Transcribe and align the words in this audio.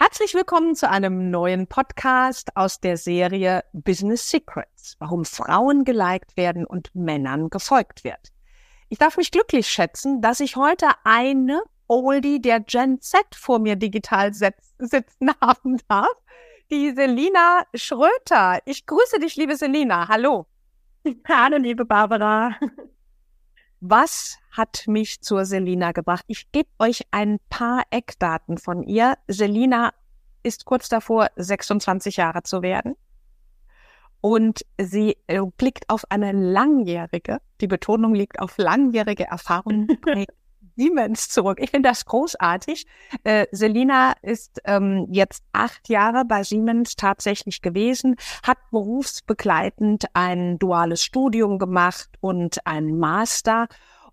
Herzlich 0.00 0.32
willkommen 0.32 0.76
zu 0.76 0.88
einem 0.88 1.28
neuen 1.28 1.66
Podcast 1.66 2.56
aus 2.56 2.78
der 2.78 2.96
Serie 2.96 3.64
Business 3.72 4.30
Secrets, 4.30 4.94
warum 5.00 5.24
Frauen 5.24 5.84
geliked 5.84 6.36
werden 6.36 6.64
und 6.64 6.94
Männern 6.94 7.50
gefolgt 7.50 8.04
wird. 8.04 8.32
Ich 8.90 8.98
darf 8.98 9.16
mich 9.16 9.32
glücklich 9.32 9.68
schätzen, 9.68 10.22
dass 10.22 10.38
ich 10.38 10.54
heute 10.54 10.86
eine 11.02 11.62
Oldie 11.88 12.40
der 12.40 12.60
Gen 12.60 13.00
Z 13.00 13.24
vor 13.34 13.58
mir 13.58 13.74
digital 13.74 14.32
sitzen 14.32 15.32
haben 15.40 15.80
darf. 15.88 16.14
Die 16.70 16.92
Selina 16.92 17.64
Schröter. 17.74 18.60
Ich 18.66 18.86
grüße 18.86 19.18
dich, 19.18 19.34
liebe 19.34 19.56
Selina. 19.56 20.06
Hallo. 20.06 20.46
Hallo, 21.26 21.56
liebe 21.56 21.84
Barbara. 21.84 22.54
Was 23.80 24.38
hat 24.50 24.84
mich 24.86 25.20
zur 25.20 25.44
Selina 25.44 25.92
gebracht? 25.92 26.24
Ich 26.26 26.50
gebe 26.50 26.68
euch 26.78 27.02
ein 27.12 27.38
paar 27.48 27.82
Eckdaten 27.90 28.58
von 28.58 28.82
ihr. 28.82 29.14
Selina 29.28 29.92
ist 30.42 30.64
kurz 30.64 30.88
davor, 30.88 31.30
26 31.36 32.16
Jahre 32.16 32.42
zu 32.42 32.62
werden. 32.62 32.96
Und 34.20 34.62
sie 34.80 35.16
äh, 35.28 35.40
blickt 35.56 35.88
auf 35.88 36.04
eine 36.10 36.32
langjährige, 36.32 37.38
die 37.60 37.68
Betonung 37.68 38.14
liegt 38.14 38.40
auf 38.40 38.58
langjährige 38.58 39.24
Erfahrung 39.24 39.86
Siemens 40.78 41.28
zurück. 41.28 41.58
Ich 41.60 41.70
finde 41.70 41.88
das 41.88 42.04
großartig. 42.04 42.86
Äh, 43.24 43.46
Selina 43.50 44.14
ist 44.22 44.60
ähm, 44.64 45.08
jetzt 45.10 45.42
acht 45.52 45.88
Jahre 45.88 46.24
bei 46.24 46.44
Siemens 46.44 46.94
tatsächlich 46.94 47.62
gewesen, 47.62 48.14
hat 48.46 48.58
berufsbegleitend 48.70 50.06
ein 50.14 50.58
duales 50.58 51.02
Studium 51.02 51.58
gemacht 51.58 52.08
und 52.20 52.64
ein 52.64 52.96
Master 52.96 53.66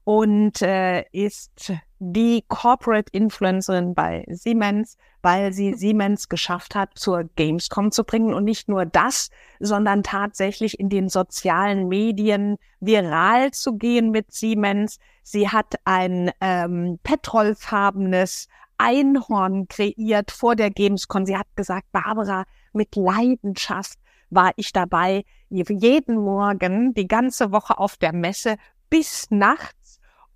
und 0.03 0.61
äh, 0.63 1.03
ist 1.11 1.71
die 2.13 2.43
Corporate 2.47 3.09
Influencerin 3.11 3.95
bei 3.95 4.25
Siemens, 4.29 4.97
weil 5.21 5.53
sie 5.53 5.73
Siemens 5.73 6.29
geschafft 6.29 6.75
hat, 6.75 6.91
zur 6.95 7.23
Gamescom 7.35 7.91
zu 7.91 8.03
bringen 8.03 8.33
und 8.33 8.43
nicht 8.43 8.69
nur 8.69 8.85
das, 8.85 9.29
sondern 9.59 10.03
tatsächlich 10.03 10.79
in 10.79 10.89
den 10.89 11.09
sozialen 11.09 11.87
Medien 11.87 12.57
viral 12.79 13.51
zu 13.51 13.77
gehen 13.77 14.11
mit 14.11 14.31
Siemens. 14.31 14.99
Sie 15.23 15.49
hat 15.49 15.75
ein 15.83 16.31
ähm, 16.41 16.99
petrolfarbenes 17.03 18.47
Einhorn 18.77 19.67
kreiert 19.67 20.29
vor 20.31 20.55
der 20.55 20.69
Gamescom. 20.69 21.25
Sie 21.25 21.37
hat 21.37 21.47
gesagt, 21.55 21.91
Barbara, 21.91 22.45
mit 22.73 22.95
Leidenschaft 22.95 23.97
war 24.29 24.51
ich 24.57 24.73
dabei, 24.73 25.23
jeden 25.49 26.17
Morgen, 26.17 26.93
die 26.93 27.07
ganze 27.07 27.51
Woche 27.51 27.79
auf 27.79 27.97
der 27.97 28.13
Messe 28.13 28.57
bis 28.89 29.31
nachts 29.31 29.84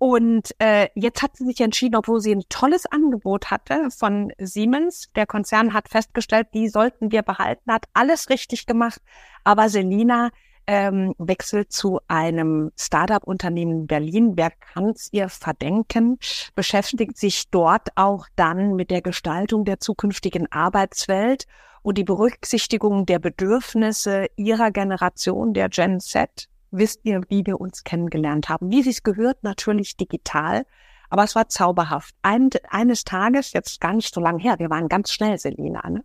und 0.00 0.54
äh, 0.60 0.88
jetzt 0.94 1.20
hat 1.20 1.36
sie 1.36 1.44
sich 1.44 1.60
entschieden, 1.60 1.94
obwohl 1.94 2.22
sie 2.22 2.34
ein 2.34 2.44
tolles 2.48 2.86
Angebot 2.86 3.50
hatte 3.50 3.90
von 3.90 4.32
Siemens. 4.38 5.10
Der 5.14 5.26
Konzern 5.26 5.74
hat 5.74 5.90
festgestellt, 5.90 6.48
die 6.54 6.70
sollten 6.70 7.12
wir 7.12 7.20
behalten, 7.20 7.70
hat 7.70 7.84
alles 7.92 8.30
richtig 8.30 8.64
gemacht. 8.64 9.02
Aber 9.44 9.68
Selina 9.68 10.30
ähm, 10.66 11.14
wechselt 11.18 11.70
zu 11.70 12.00
einem 12.08 12.70
Startup-Unternehmen 12.78 13.80
in 13.80 13.86
Berlin. 13.86 14.38
Wer 14.38 14.52
kann 14.52 14.88
es 14.88 15.10
ihr 15.12 15.28
verdenken? 15.28 16.18
Beschäftigt 16.54 17.18
sich 17.18 17.50
dort 17.50 17.90
auch 17.96 18.26
dann 18.36 18.76
mit 18.76 18.90
der 18.90 19.02
Gestaltung 19.02 19.66
der 19.66 19.80
zukünftigen 19.80 20.50
Arbeitswelt 20.50 21.44
und 21.82 21.98
die 21.98 22.04
Berücksichtigung 22.04 23.04
der 23.04 23.18
Bedürfnisse 23.18 24.28
ihrer 24.36 24.70
Generation, 24.70 25.52
der 25.52 25.68
Gen 25.68 26.00
Z 26.00 26.48
wisst 26.70 27.00
ihr, 27.04 27.22
wie 27.28 27.46
wir 27.46 27.60
uns 27.60 27.84
kennengelernt 27.84 28.48
haben. 28.48 28.70
Wie 28.70 28.82
sie 28.82 28.90
es 28.90 29.02
gehört, 29.02 29.42
natürlich 29.42 29.96
digital. 29.96 30.64
Aber 31.08 31.24
es 31.24 31.34
war 31.34 31.48
zauberhaft. 31.48 32.14
Ein, 32.22 32.50
eines 32.68 33.04
Tages, 33.04 33.52
jetzt 33.52 33.80
gar 33.80 33.92
nicht 33.92 34.14
so 34.14 34.20
lange 34.20 34.42
her, 34.42 34.58
wir 34.58 34.70
waren 34.70 34.88
ganz 34.88 35.12
schnell, 35.12 35.38
Selina, 35.38 35.88
ne? 35.90 36.04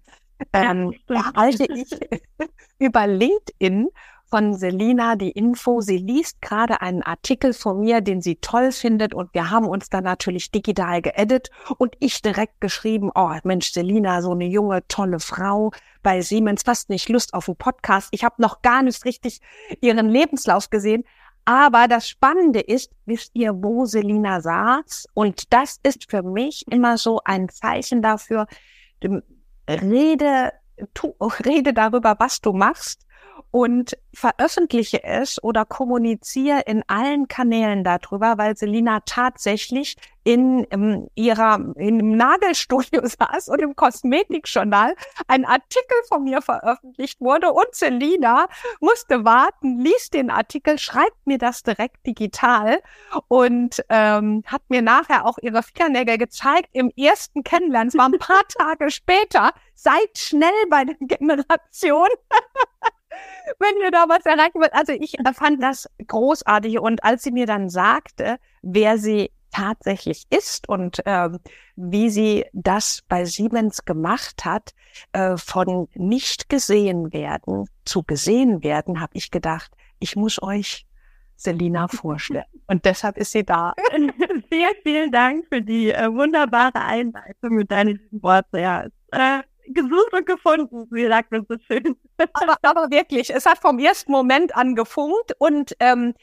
ähm, 0.54 0.94
erhalte 1.08 1.66
ich 1.74 1.90
über 2.80 3.08
LinkedIn 3.08 3.90
von 4.36 4.54
Selina 4.54 5.16
die 5.16 5.32
Info. 5.32 5.80
Sie 5.80 5.96
liest 5.96 6.42
gerade 6.42 6.82
einen 6.82 7.04
Artikel 7.04 7.54
von 7.54 7.80
mir, 7.80 8.02
den 8.02 8.22
sie 8.22 8.36
toll 8.36 8.74
findet 8.74 9.14
und 9.14 9.34
wir 9.34 9.50
haben 9.50 9.66
uns 9.66 9.88
dann 9.90 10.04
natürlich 10.04 10.52
digital 10.52 11.02
geedit 11.02 11.52
und 11.78 11.96
ich 12.02 12.22
direkt 12.22 12.60
geschrieben, 12.60 13.12
oh 13.16 13.32
Mensch, 13.46 13.72
Selina, 13.72 14.22
so 14.22 14.32
eine 14.32 14.44
junge, 14.44 14.86
tolle 14.90 15.22
Frau 15.22 15.72
bei 16.04 16.20
Siemens, 16.20 16.64
fast 16.64 16.90
nicht 16.90 17.08
Lust 17.08 17.34
auf 17.34 17.48
einen 17.48 17.56
Podcast. 17.56 18.10
Ich 18.12 18.26
habe 18.26 18.42
noch 18.42 18.62
gar 18.62 18.84
nicht 18.84 19.06
richtig 19.06 19.40
ihren 19.80 20.10
Lebenslauf 20.10 20.70
gesehen. 20.70 21.06
Aber 21.46 21.88
das 21.88 22.10
Spannende 22.10 22.60
ist, 22.60 22.92
wisst 23.06 23.32
ihr, 23.36 23.54
wo 23.54 23.86
Selina 23.86 24.42
saß? 24.42 25.06
Und 25.14 25.54
das 25.54 25.80
ist 25.82 26.12
für 26.12 26.24
mich 26.24 26.66
immer 26.70 26.98
so 26.98 27.22
ein 27.24 27.48
Zeichen 27.48 28.02
dafür, 28.02 28.48
rede, 29.70 30.52
tu, 30.94 31.14
rede 31.46 31.72
darüber, 31.72 32.18
was 32.20 32.42
du 32.42 32.52
machst 32.52 33.05
und 33.52 33.98
veröffentliche 34.14 35.04
es 35.04 35.42
oder 35.44 35.66
kommuniziere 35.66 36.62
in 36.66 36.84
allen 36.88 37.28
Kanälen 37.28 37.84
darüber, 37.84 38.38
weil 38.38 38.56
Selina 38.56 39.02
tatsächlich 39.06 39.96
in, 40.24 40.64
in 40.66 40.68
ähm, 40.72 41.08
ihrer 41.16 41.56
in 41.76 42.00
einem 42.00 42.18
Nagelstudio 42.18 43.02
saß 43.04 43.50
und 43.50 43.62
im 43.62 43.76
Kosmetikjournal 43.76 44.96
ein 45.28 45.46
Artikel 45.46 45.98
von 46.08 46.24
mir 46.24 46.42
veröffentlicht 46.42 47.22
wurde 47.22 47.52
und 47.54 47.68
Selina 47.74 48.48
musste 48.80 49.24
warten, 49.24 49.80
liest 49.80 50.14
den 50.14 50.30
Artikel, 50.30 50.80
schreibt 50.80 51.26
mir 51.26 51.38
das 51.38 51.64
direkt 51.64 52.06
digital 52.08 52.82
und 53.28 53.84
ähm, 53.90 54.44
hat 54.48 54.64
mir 54.70 54.82
nachher 54.82 55.26
auch 55.26 55.38
ihre 55.42 55.62
Fingernägel 55.62 56.18
gezeigt 56.18 56.70
im 56.74 56.92
ersten 56.98 57.44
Kennenlernen. 57.44 57.90
Es 57.90 57.98
war 57.98 58.08
ein 58.08 58.20
paar 58.20 58.44
Tage 58.58 58.90
später. 58.90 59.52
Seid 59.76 60.18
schnell 60.18 60.50
bei 60.70 60.86
der 60.86 60.96
Generation. 61.00 62.08
wenn 63.60 63.82
ihr 63.84 63.92
da 63.92 64.06
was 64.08 64.26
erreichen 64.26 64.60
wollt. 64.60 64.74
Also 64.74 64.94
ich 64.94 65.16
fand 65.34 65.62
das 65.62 65.90
großartig 66.08 66.80
und 66.80 67.04
als 67.04 67.24
sie 67.24 67.32
mir 67.32 67.46
dann 67.46 67.70
sagte, 67.70 68.38
wer 68.62 68.98
sie 68.98 69.32
tatsächlich 69.52 70.26
ist 70.30 70.68
und 70.68 71.02
ähm, 71.06 71.40
wie 71.76 72.10
sie 72.10 72.46
das 72.52 73.04
bei 73.08 73.24
Siemens 73.24 73.86
gemacht 73.86 74.44
hat, 74.44 74.74
äh, 75.14 75.38
von 75.38 75.88
nicht 75.94 76.50
gesehen 76.50 77.14
werden 77.14 77.66
zu 77.86 78.04
gesehen 78.04 78.64
werden, 78.64 79.00
habe 79.00 79.14
ich 79.16 79.32
gedacht, 79.32 79.72
ich 80.00 80.16
muss 80.16 80.42
euch 80.42 80.86
Selina 81.36 81.88
vorstellen. 81.88 82.46
Und 82.68 82.86
deshalb 82.86 83.18
ist 83.18 83.32
sie 83.32 83.44
da. 83.44 83.74
vielen, 84.50 84.76
vielen 84.84 85.12
Dank 85.12 85.46
für 85.50 85.62
die 85.62 85.92
äh, 85.92 86.12
wunderbare 86.12 86.82
Einleitung 86.82 87.56
mit 87.56 87.72
deinen 87.72 88.00
Worten. 88.12 88.58
Ja, 88.58 88.86
äh, 89.12 89.44
gesucht 89.76 90.14
und 90.14 90.26
gefunden, 90.26 90.88
wie 90.92 91.08
sagt 91.08 91.32
man 91.32 91.46
so 91.48 91.56
schön. 91.68 91.96
aber, 92.34 92.58
aber 92.64 92.90
wirklich, 92.90 93.34
es 93.34 93.46
hat 93.46 93.60
vom 93.60 93.78
ersten 93.80 94.12
Moment 94.12 94.56
an 94.56 94.76
gefunkt 94.76 95.34
und 95.38 95.76
ähm, 95.80 96.14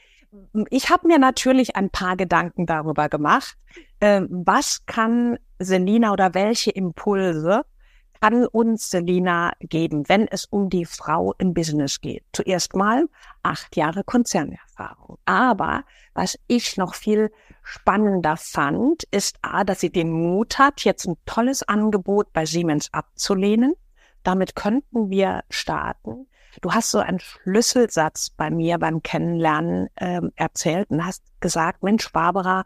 ich 0.69 0.89
habe 0.89 1.07
mir 1.07 1.19
natürlich 1.19 1.75
ein 1.75 1.89
paar 1.89 2.17
Gedanken 2.17 2.65
darüber 2.65 3.07
gemacht, 3.07 3.55
äh, 3.99 4.21
was 4.29 4.85
kann 4.85 5.37
Selina 5.59 6.11
oder 6.11 6.33
welche 6.33 6.71
Impulse 6.71 7.63
kann 8.23 8.45
uns 8.45 8.89
Selina 8.89 9.51
geben, 9.59 10.07
wenn 10.07 10.29
es 10.29 10.45
um 10.45 10.69
die 10.69 10.85
Frau 10.85 11.33
im 11.39 11.53
Business 11.53 11.99
geht? 11.99 12.23
Zuerst 12.31 12.73
mal 12.73 13.09
acht 13.43 13.75
Jahre 13.75 14.05
Konzernerfahrung. 14.05 15.17
Aber 15.25 15.83
was 16.13 16.39
ich 16.47 16.77
noch 16.77 16.95
viel 16.95 17.33
spannender 17.63 18.37
fand, 18.37 19.03
ist 19.11 19.39
A, 19.41 19.65
dass 19.65 19.81
sie 19.81 19.89
den 19.89 20.09
Mut 20.09 20.57
hat, 20.57 20.85
jetzt 20.85 21.05
ein 21.05 21.17
tolles 21.25 21.63
Angebot 21.63 22.31
bei 22.31 22.45
Siemens 22.45 22.93
abzulehnen. 22.93 23.73
Damit 24.23 24.55
könnten 24.55 25.09
wir 25.09 25.43
starten. 25.49 26.27
Du 26.61 26.71
hast 26.71 26.91
so 26.91 26.99
einen 26.99 27.19
Schlüsselsatz 27.19 28.29
bei 28.29 28.49
mir 28.49 28.77
beim 28.77 29.03
Kennenlernen 29.03 29.89
ähm, 29.97 30.31
erzählt 30.37 30.89
und 30.91 31.05
hast 31.05 31.23
gesagt, 31.41 31.83
Mensch, 31.83 32.09
Barbara, 32.13 32.63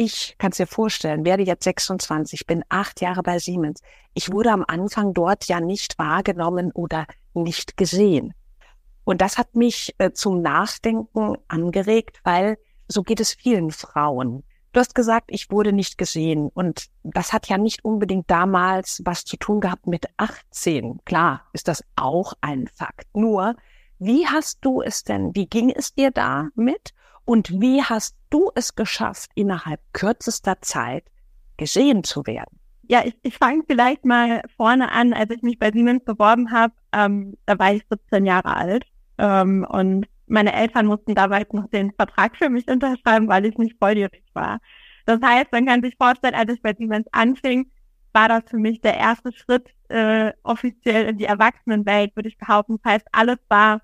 ich 0.00 0.34
kann 0.38 0.50
es 0.50 0.56
dir 0.56 0.66
vorstellen, 0.66 1.26
werde 1.26 1.42
jetzt 1.42 1.62
26, 1.62 2.46
bin 2.46 2.64
acht 2.70 3.02
Jahre 3.02 3.22
bei 3.22 3.38
Siemens. 3.38 3.82
Ich 4.14 4.32
wurde 4.32 4.50
am 4.50 4.64
Anfang 4.66 5.12
dort 5.12 5.44
ja 5.44 5.60
nicht 5.60 5.98
wahrgenommen 5.98 6.72
oder 6.72 7.04
nicht 7.34 7.76
gesehen. 7.76 8.32
Und 9.04 9.20
das 9.20 9.36
hat 9.36 9.54
mich 9.56 9.94
äh, 9.98 10.12
zum 10.12 10.40
Nachdenken 10.40 11.36
angeregt, 11.48 12.20
weil 12.24 12.56
so 12.88 13.02
geht 13.02 13.20
es 13.20 13.34
vielen 13.34 13.72
Frauen. 13.72 14.42
Du 14.72 14.80
hast 14.80 14.94
gesagt, 14.94 15.26
ich 15.28 15.50
wurde 15.50 15.74
nicht 15.74 15.98
gesehen. 15.98 16.48
Und 16.48 16.86
das 17.02 17.34
hat 17.34 17.50
ja 17.50 17.58
nicht 17.58 17.84
unbedingt 17.84 18.30
damals 18.30 19.02
was 19.04 19.26
zu 19.26 19.36
tun 19.36 19.60
gehabt 19.60 19.86
mit 19.86 20.06
18. 20.16 21.00
Klar 21.04 21.42
ist 21.52 21.68
das 21.68 21.84
auch 21.96 22.32
ein 22.40 22.68
Fakt. 22.68 23.06
Nur, 23.14 23.54
wie 23.98 24.26
hast 24.26 24.60
du 24.62 24.80
es 24.80 25.04
denn, 25.04 25.34
wie 25.34 25.46
ging 25.46 25.68
es 25.68 25.92
dir 25.92 26.10
da 26.10 26.48
mit? 26.54 26.94
Und 27.26 27.60
wie 27.60 27.82
hast 27.82 28.16
du 28.30 28.50
es 28.54 28.74
geschafft, 28.74 29.30
innerhalb 29.34 29.80
kürzester 29.92 30.60
Zeit 30.62 31.04
gesehen 31.56 32.04
zu 32.04 32.26
werden? 32.26 32.58
Ja, 32.88 33.02
ich, 33.04 33.16
ich 33.22 33.36
fange 33.36 33.62
vielleicht 33.68 34.04
mal 34.04 34.42
vorne 34.56 34.90
an, 34.90 35.12
als 35.12 35.30
ich 35.30 35.42
mich 35.42 35.58
bei 35.58 35.70
Siemens 35.70 36.04
beworben 36.04 36.50
habe, 36.50 36.72
ähm, 36.92 37.36
da 37.46 37.58
war 37.58 37.72
ich 37.72 37.84
17 37.88 38.26
Jahre 38.26 38.56
alt 38.56 38.84
ähm, 39.18 39.66
und 39.68 40.06
meine 40.26 40.52
Eltern 40.52 40.86
mussten 40.86 41.14
dabei 41.14 41.46
noch 41.52 41.68
den 41.68 41.92
Vertrag 41.92 42.36
für 42.36 42.48
mich 42.48 42.68
unterschreiben, 42.68 43.28
weil 43.28 43.44
ich 43.46 43.58
nicht 43.58 43.76
volljährig 43.78 44.24
war. 44.32 44.60
Das 45.04 45.20
heißt, 45.20 45.52
man 45.52 45.66
kann 45.66 45.82
sich 45.82 45.96
vorstellen, 45.96 46.34
als 46.34 46.52
ich 46.52 46.62
bei 46.62 46.72
Siemens 46.72 47.06
anfing, 47.12 47.70
war 48.12 48.28
das 48.28 48.42
für 48.46 48.58
mich 48.58 48.80
der 48.80 48.96
erste 48.96 49.32
Schritt 49.32 49.68
äh, 49.88 50.32
offiziell 50.42 51.08
in 51.08 51.18
die 51.18 51.24
Erwachsenenwelt, 51.24 52.14
würde 52.16 52.28
ich 52.28 52.38
behaupten. 52.38 52.78
Das 52.82 52.92
heißt, 52.92 53.06
alles 53.12 53.38
war 53.48 53.82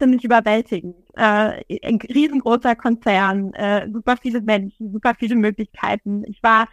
ziemlich 0.00 0.24
überwältigend. 0.24 0.96
Äh, 1.14 1.62
ein 1.84 1.98
riesengroßer 2.02 2.74
Konzern, 2.76 3.52
äh, 3.54 3.88
super 3.92 4.16
viele 4.16 4.40
Menschen, 4.40 4.92
super 4.92 5.14
viele 5.18 5.36
Möglichkeiten. 5.36 6.24
Ich 6.26 6.42
war 6.42 6.68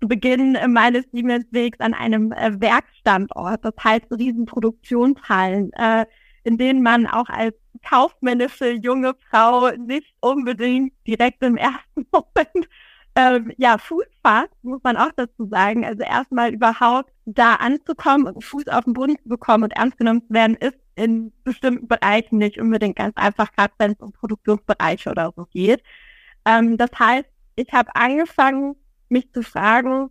zu 0.00 0.08
Beginn 0.08 0.58
meines 0.68 1.04
Siemens-Wegs 1.12 1.80
an 1.80 1.94
einem 1.94 2.32
äh, 2.32 2.60
Werkstandort, 2.60 3.64
das 3.64 3.74
heißt 3.82 4.06
riesen 4.10 4.46
Produktionshallen, 4.46 5.72
äh, 5.74 6.04
in 6.42 6.58
denen 6.58 6.82
man 6.82 7.06
auch 7.06 7.28
als 7.28 7.54
kaufmännische 7.88 8.70
junge 8.72 9.14
Frau 9.30 9.70
nicht 9.70 10.14
unbedingt 10.20 10.92
direkt 11.06 11.42
im 11.42 11.56
ersten 11.56 12.06
Moment 12.12 12.68
ähm, 13.16 13.52
ja, 13.58 13.78
Fuß 13.78 14.04
fasst, 14.22 14.52
muss 14.62 14.80
man 14.82 14.96
auch 14.96 15.12
dazu 15.16 15.46
sagen. 15.46 15.84
Also 15.84 16.02
erstmal 16.02 16.52
überhaupt 16.52 17.12
da 17.26 17.54
anzukommen 17.54 18.26
und 18.26 18.42
Fuß 18.44 18.68
auf 18.68 18.84
den 18.84 18.92
Boden 18.92 19.16
zu 19.22 19.28
bekommen 19.28 19.64
und 19.64 19.72
ernst 19.72 19.98
genommen 19.98 20.22
zu 20.26 20.34
werden, 20.34 20.56
ist 20.56 20.78
in 20.96 21.32
bestimmten 21.44 21.88
Bereichen 21.88 22.38
nicht 22.38 22.58
unbedingt 22.58 22.96
ganz 22.96 23.16
einfach, 23.16 23.52
gerade 23.52 23.74
wenn 23.78 23.92
es 23.92 24.00
um 24.00 24.12
Produktionsbereiche 24.12 25.10
oder 25.10 25.32
so 25.36 25.46
geht. 25.46 25.82
Ähm, 26.44 26.76
das 26.76 26.90
heißt, 26.98 27.28
ich 27.56 27.72
habe 27.72 27.94
angefangen, 27.94 28.76
mich 29.08 29.32
zu 29.32 29.42
fragen, 29.42 30.10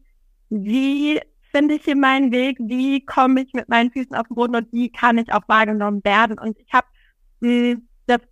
wie 0.49 1.19
finde 1.51 1.75
ich 1.75 1.83
hier 1.83 1.95
meinen 1.95 2.31
Weg, 2.31 2.57
wie 2.59 3.05
komme 3.05 3.41
ich 3.41 3.53
mit 3.53 3.69
meinen 3.69 3.91
Füßen 3.91 4.15
auf 4.15 4.27
den 4.27 4.35
Boden 4.35 4.55
und 4.55 4.73
wie 4.73 4.91
kann 4.91 5.17
ich 5.17 5.31
auch 5.31 5.47
wahrgenommen 5.47 6.03
werden. 6.03 6.39
Und 6.39 6.57
ich 6.59 6.73
habe, 6.73 6.87
hm, 7.41 7.87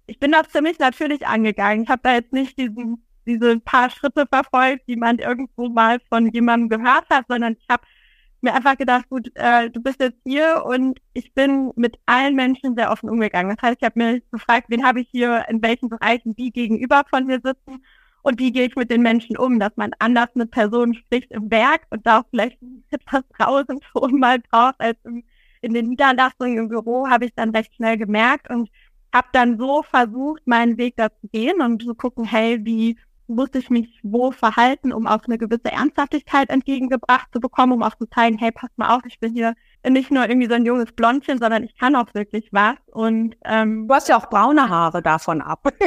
ich 0.08 0.20
bin 0.20 0.32
das 0.32 0.50
ziemlich 0.50 0.80
natürlich 0.80 1.26
angegangen. 1.28 1.84
Ich 1.84 1.90
habe 1.90 2.02
da 2.04 2.14
jetzt 2.16 2.34
nicht 2.34 2.58
diesen, 2.58 3.06
diese 3.26 3.60
paar 3.60 3.90
Schritte 3.90 4.26
verfolgt, 4.28 4.88
die 4.88 4.96
man 4.96 5.20
irgendwo 5.20 5.70
mal 5.70 6.00
von 6.10 6.32
jemandem 6.32 6.70
gehört 6.70 7.06
hat, 7.10 7.26
sondern 7.28 7.56
ich 7.60 7.68
habe 7.70 7.84
mir 8.42 8.54
einfach 8.54 8.78
gedacht, 8.78 9.10
gut, 9.10 9.32
äh, 9.36 9.70
du 9.70 9.82
bist 9.82 10.00
jetzt 10.00 10.20
hier 10.26 10.64
und 10.66 11.00
ich 11.14 11.34
bin 11.34 11.72
mit 11.76 11.98
allen 12.06 12.36
Menschen 12.36 12.76
sehr 12.76 12.92
offen 12.92 13.10
umgegangen. 13.10 13.56
Das 13.56 13.62
heißt, 13.62 13.78
ich 13.82 13.86
habe 13.86 14.00
mir 14.00 14.22
gefragt, 14.32 14.66
wen 14.70 14.86
habe 14.86 15.02
ich 15.02 15.10
hier 15.12 15.46
in 15.50 15.62
welchen 15.62 15.90
Bereichen 15.90 16.34
wie 16.38 16.52
gegenüber 16.52 17.04
von 17.10 17.26
mir 17.26 17.40
sitzen 17.44 17.84
und 18.24 18.40
wie 18.40 18.52
gehe 18.52 18.66
ich 18.68 18.76
mit 18.76 18.92
den 18.92 19.02
Menschen 19.02 19.38
um, 19.38 19.60
dass 19.60 19.76
man 19.76 19.92
anders 20.00 20.30
mit 20.36 20.52
Personen 20.52 20.94
spricht 20.94 21.32
im 21.32 21.50
Werk 21.52 21.88
und 21.90 22.06
da 22.06 22.20
auch 22.20 22.26
vielleicht 22.30 22.58
etwas 22.90 23.24
draußen 23.38 23.80
schon 23.92 24.20
mal 24.20 24.40
braucht 24.40 24.80
als 24.80 24.98
im, 25.04 25.24
in 25.62 25.74
den 25.74 25.90
Niederlassungen 25.90 26.58
im 26.58 26.70
Büro, 26.70 27.08
habe 27.08 27.26
ich 27.26 27.34
dann 27.36 27.52
recht 27.52 27.76
schnell 27.76 27.98
gemerkt 27.98 28.50
und 28.50 28.70
habe 29.14 29.28
dann 29.34 29.58
so 29.58 29.84
versucht, 29.84 30.46
meinen 30.48 30.78
Weg 30.78 30.96
da 30.98 31.10
zu 31.10 31.28
gehen 31.28 31.62
und 31.62 31.84
zu 31.84 31.96
gucken, 31.96 32.26
hey, 32.26 32.64
wie 32.64 32.98
muss 33.36 33.50
ich 33.54 33.70
mich 33.70 34.00
wo 34.04 34.32
verhalten, 34.32 34.94
um 34.94 35.08
auch 35.08 35.24
eine 35.26 35.38
gewisse 35.38 35.72
Ernsthaftigkeit 35.72 36.50
entgegengebracht 36.50 37.28
zu 37.34 37.40
bekommen, 37.40 37.74
um 37.74 37.84
auch 37.84 37.96
zu 37.96 38.10
zeigen, 38.10 38.38
hey, 38.38 38.52
pass 38.52 38.70
mal 38.76 38.96
auf, 38.96 39.02
ich 39.06 39.20
bin 39.20 39.34
hier 39.34 39.56
nicht 39.88 40.12
nur 40.12 40.28
irgendwie 40.28 40.48
so 40.48 40.54
ein 40.54 40.66
junges 40.66 40.92
Blondchen, 40.92 41.40
sondern 41.40 41.64
ich 41.64 41.78
kann 41.78 41.96
auch 41.96 42.14
wirklich 42.14 42.50
was. 42.52 42.76
Und 42.92 43.36
ähm, 43.46 43.88
du 43.88 43.94
hast 43.94 44.10
ja 44.10 44.18
auch 44.18 44.30
braune 44.30 44.70
Haare 44.70 45.02
davon 45.02 45.42
ab. 45.42 45.68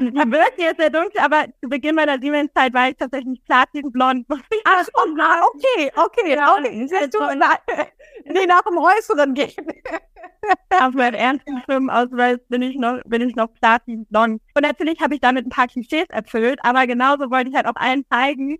Die 0.00 0.14
wird 0.14 0.52
jetzt 0.56 0.80
sehr 0.80 0.90
dunkel, 0.90 1.20
aber 1.20 1.46
zu 1.60 1.68
Beginn 1.68 1.96
meiner 1.96 2.18
Siemens-Zeit 2.18 2.72
war 2.72 2.88
ich 2.88 2.96
tatsächlich 2.96 3.44
platinblond. 3.44 4.26
Ach, 4.64 4.86
okay, 4.94 5.90
okay, 5.96 6.34
ja, 6.34 6.54
okay. 6.54 6.86
Du, 7.10 7.18
nee, 8.32 8.46
nach 8.46 8.62
dem 8.62 8.78
Äußeren 8.78 9.34
gehen. 9.34 9.66
Auf 10.80 10.94
meinem 10.94 11.14
ernsten 11.14 11.60
Schwimmausweis 11.64 12.38
bin 12.48 12.62
ich 12.62 12.76
noch, 12.76 13.00
bin 13.04 13.22
ich 13.22 13.36
noch 13.36 13.52
platinblond. 13.60 14.40
Und 14.54 14.62
natürlich 14.62 15.00
habe 15.00 15.14
ich 15.14 15.20
damit 15.20 15.46
ein 15.46 15.50
paar 15.50 15.68
Klischees 15.68 16.06
erfüllt, 16.08 16.58
aber 16.62 16.86
genauso 16.86 17.30
wollte 17.30 17.50
ich 17.50 17.56
halt 17.56 17.66
auch 17.66 17.76
allen 17.76 18.04
zeigen, 18.10 18.58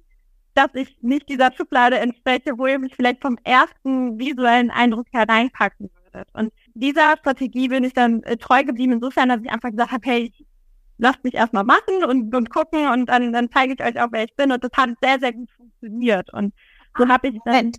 dass 0.55 0.75
ich 0.75 0.97
nicht 1.00 1.29
dieser 1.29 1.53
Schublade 1.53 1.99
entspreche, 1.99 2.59
wo 2.59 2.67
ihr 2.67 2.79
mich 2.79 2.94
vielleicht 2.94 3.23
vom 3.23 3.38
ersten 3.44 4.19
visuellen 4.19 4.71
Eindruck 4.71 5.06
hereinpacken 5.12 5.91
würdet. 6.05 6.29
Und 6.35 6.53
dieser 6.75 7.17
Strategie 7.19 7.69
bin 7.69 7.85
ich 7.85 7.94
dann 7.94 8.23
äh, 8.25 8.37
treu 8.37 8.65
geblieben, 8.65 8.94
insofern, 8.94 9.29
dass 9.29 9.41
ich 9.43 9.50
einfach 9.50 9.71
gesagt 9.71 9.93
habe, 9.93 10.06
hey, 10.09 10.32
lasst 10.99 11.25
mich 11.25 11.35
erstmal 11.35 11.65
machen 11.65 12.05
und, 12.06 12.35
und 12.35 12.50
gucken 12.50 12.88
und 12.88 13.06
dann, 13.06 13.32
dann 13.32 13.50
zeige 13.50 13.75
ich 13.75 13.82
euch 13.82 14.00
auch, 14.00 14.09
wer 14.11 14.25
ich 14.25 14.35
bin. 14.37 14.53
Und 14.53 14.62
das 14.62 14.71
hat 14.77 14.91
sehr, 15.00 15.19
sehr 15.19 15.32
gut 15.32 15.50
funktioniert. 15.56 16.32
Und 16.32 16.53
so 16.99 17.09
habe 17.09 17.29
ich 17.29 17.38
dann. 17.44 17.69
Äh, 17.69 17.73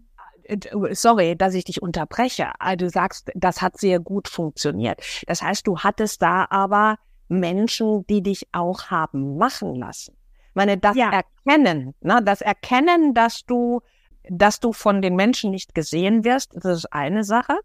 sorry, 0.92 1.36
dass 1.36 1.54
ich 1.54 1.66
dich 1.66 1.82
unterbreche. 1.82 2.52
Du 2.78 2.90
sagst, 2.90 3.32
das 3.36 3.62
hat 3.62 3.78
sehr 3.78 4.00
gut 4.00 4.28
funktioniert. 4.28 5.02
Das 5.28 5.42
heißt, 5.42 5.68
du 5.68 5.80
hattest 5.80 6.22
da 6.22 6.48
aber 6.50 6.98
Menschen, 7.28 8.06
die 8.08 8.22
dich 8.22 8.48
auch 8.52 8.86
haben 8.88 9.38
machen 9.38 9.76
lassen. 9.76 10.16
Ich 10.50 10.56
meine, 10.56 10.78
das 10.78 10.98
ja. 10.98 11.12
Erkennen, 11.12 11.96
ne, 12.02 12.22
das 12.24 12.42
Erkennen, 12.42 13.14
dass 13.14 13.46
du, 13.46 13.82
dass 14.30 14.60
du 14.60 14.74
von 14.74 15.02
den 15.02 15.16
Menschen 15.16 15.52
nicht 15.52 15.74
gesehen 15.74 16.26
wirst, 16.26 16.54
das 16.56 16.80
ist 16.80 16.94
eine 16.94 17.24
Sache. 17.24 17.58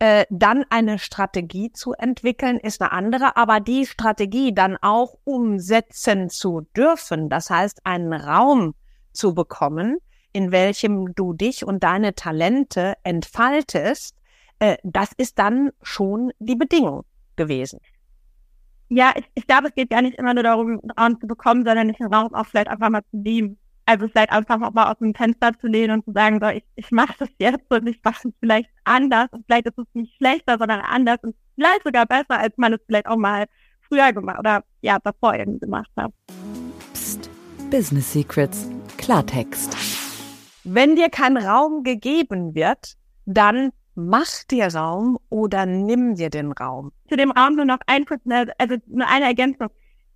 Äh, 0.00 0.26
dann 0.28 0.64
eine 0.70 0.98
Strategie 0.98 1.70
zu 1.70 1.92
entwickeln, 1.92 2.58
ist 2.58 2.82
eine 2.82 2.90
andere, 2.90 3.36
aber 3.36 3.60
die 3.60 3.86
Strategie 3.86 4.52
dann 4.52 4.76
auch 4.82 5.14
umsetzen 5.22 6.28
zu 6.28 6.62
dürfen, 6.76 7.28
das 7.28 7.48
heißt 7.48 7.86
einen 7.86 8.12
Raum 8.12 8.74
zu 9.12 9.34
bekommen, 9.34 9.98
in 10.34 10.52
welchem 10.52 11.14
du 11.14 11.32
dich 11.32 11.64
und 11.64 11.82
deine 11.82 12.14
Talente 12.14 12.94
entfaltest, 13.04 14.16
äh, 14.58 14.76
das 14.82 15.12
ist 15.16 15.38
dann 15.38 15.70
schon 15.80 16.32
die 16.38 16.56
Bedingung 16.56 17.04
gewesen. 17.36 17.78
Ja, 18.88 19.12
ich, 19.16 19.24
ich 19.34 19.46
glaube, 19.46 19.68
es 19.68 19.74
geht 19.74 19.90
gar 19.90 20.02
nicht 20.02 20.18
immer 20.18 20.34
nur 20.34 20.42
darum, 20.42 20.80
einen 20.80 20.90
Raum 20.90 21.20
zu 21.20 21.26
bekommen, 21.26 21.64
sondern 21.64 21.88
den 21.88 22.12
Raum 22.12 22.34
auch 22.34 22.46
vielleicht 22.46 22.68
einfach 22.68 22.90
mal 22.90 23.02
zu 23.10 23.16
nehmen. 23.16 23.58
Also 23.86 24.08
vielleicht 24.08 24.30
einfach 24.30 24.60
auch 24.60 24.72
mal 24.72 24.90
aus 24.90 24.98
dem 24.98 25.14
Fenster 25.14 25.52
zu 25.60 25.66
lehnen 25.66 25.98
und 25.98 26.04
zu 26.04 26.12
sagen, 26.12 26.40
so, 26.42 26.48
ich, 26.48 26.64
ich 26.74 26.90
mache 26.90 27.14
das 27.18 27.28
jetzt 27.38 27.70
und 27.70 27.86
ich 27.86 28.00
mache 28.02 28.28
es 28.28 28.34
vielleicht 28.40 28.70
anders 28.84 29.28
und 29.30 29.44
vielleicht 29.46 29.66
ist 29.66 29.78
es 29.78 29.86
nicht 29.92 30.16
schlechter, 30.16 30.58
sondern 30.58 30.80
anders 30.80 31.18
und 31.22 31.36
vielleicht 31.54 31.84
sogar 31.84 32.06
besser, 32.06 32.38
als 32.40 32.56
man 32.56 32.72
es 32.72 32.80
vielleicht 32.86 33.06
auch 33.06 33.16
mal 33.16 33.44
früher 33.88 34.12
gemacht 34.12 34.38
oder 34.38 34.64
ja, 34.80 34.98
davor 34.98 35.34
irgendwie 35.34 35.60
gemacht 35.60 35.90
hat. 35.96 36.12
Psst. 36.92 37.30
Business 37.70 38.12
Secrets. 38.12 38.70
Klartext. 38.96 39.93
Wenn 40.64 40.96
dir 40.96 41.10
kein 41.10 41.36
Raum 41.36 41.82
gegeben 41.84 42.54
wird, 42.54 42.94
dann 43.26 43.70
mach 43.94 44.44
dir 44.50 44.74
Raum 44.74 45.18
oder 45.28 45.66
nimm 45.66 46.14
dir 46.16 46.30
den 46.30 46.52
Raum. 46.52 46.92
Zu 47.08 47.16
dem 47.16 47.30
Raum 47.30 47.56
nur 47.56 47.64
noch 47.64 47.78
ein 47.86 48.04
also 48.58 48.76
nur 48.86 49.06
eine 49.06 49.26
Ergänzung. 49.26 49.68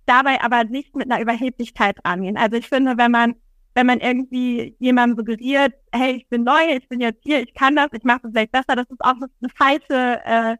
Dabei 0.05 0.41
aber 0.41 0.63
nicht 0.63 0.95
mit 0.95 1.09
einer 1.09 1.21
Überheblichkeit 1.21 1.97
rangehen. 2.05 2.35
Also 2.35 2.57
ich 2.57 2.67
finde, 2.67 2.97
wenn 2.97 3.11
man 3.11 3.35
wenn 3.75 3.85
man 3.85 3.99
irgendwie 3.99 4.75
jemandem 4.79 5.17
suggeriert, 5.17 5.73
hey, 5.93 6.13
ich 6.13 6.27
bin 6.27 6.43
neu, 6.43 6.75
ich 6.75 6.89
bin 6.89 6.99
jetzt 6.99 7.21
hier, 7.23 7.41
ich 7.41 7.53
kann 7.53 7.75
das, 7.75 7.87
ich 7.93 8.03
mache 8.03 8.21
das 8.23 8.31
vielleicht 8.31 8.51
besser, 8.51 8.75
das 8.75 8.89
ist 8.89 8.99
auch 8.99 9.13
eine 9.13 9.49
falsche 9.55 10.21
äh, 10.25 10.57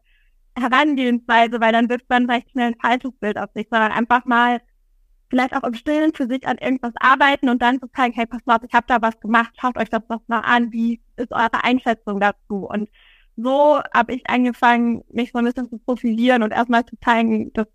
Herangehensweise, 0.58 1.60
weil 1.60 1.72
dann 1.72 1.90
wirft 1.90 2.08
man 2.10 2.30
recht 2.30 2.52
schnell 2.52 2.68
ein 2.68 2.80
falsches 2.80 3.12
Bild 3.20 3.38
auf 3.38 3.50
sich, 3.56 3.68
sondern 3.70 3.92
einfach 3.92 4.26
mal 4.26 4.62
vielleicht 5.30 5.56
auch 5.56 5.64
im 5.64 5.74
Stillen 5.74 6.14
für 6.14 6.28
sich 6.28 6.48
an 6.48 6.58
irgendwas 6.58 6.94
arbeiten 7.00 7.50
und 7.50 7.62
dann 7.62 7.80
zu 7.80 7.88
zeigen, 7.92 8.14
hey, 8.14 8.26
pass 8.26 8.46
mal 8.46 8.58
auf, 8.58 8.64
ich 8.64 8.74
habe 8.74 8.88
da 8.88 9.02
was 9.02 9.20
gemacht, 9.20 9.52
schaut 9.60 9.78
euch 9.78 9.90
das 9.90 10.02
doch 10.08 10.22
mal 10.28 10.42
an, 10.42 10.72
wie 10.72 11.02
ist 11.16 11.32
eure 11.32 11.64
Einschätzung 11.64 12.20
dazu? 12.20 12.68
Und 12.68 12.90
so 13.36 13.80
habe 13.94 14.14
ich 14.14 14.30
angefangen, 14.30 15.04
mich 15.12 15.32
so 15.32 15.40
ein 15.40 15.46
bisschen 15.46 15.70
zu 15.70 15.78
profilieren 15.78 16.44
und 16.44 16.52
erstmal 16.52 16.86
zu 16.86 16.98
zeigen, 17.00 17.54
dass 17.54 17.68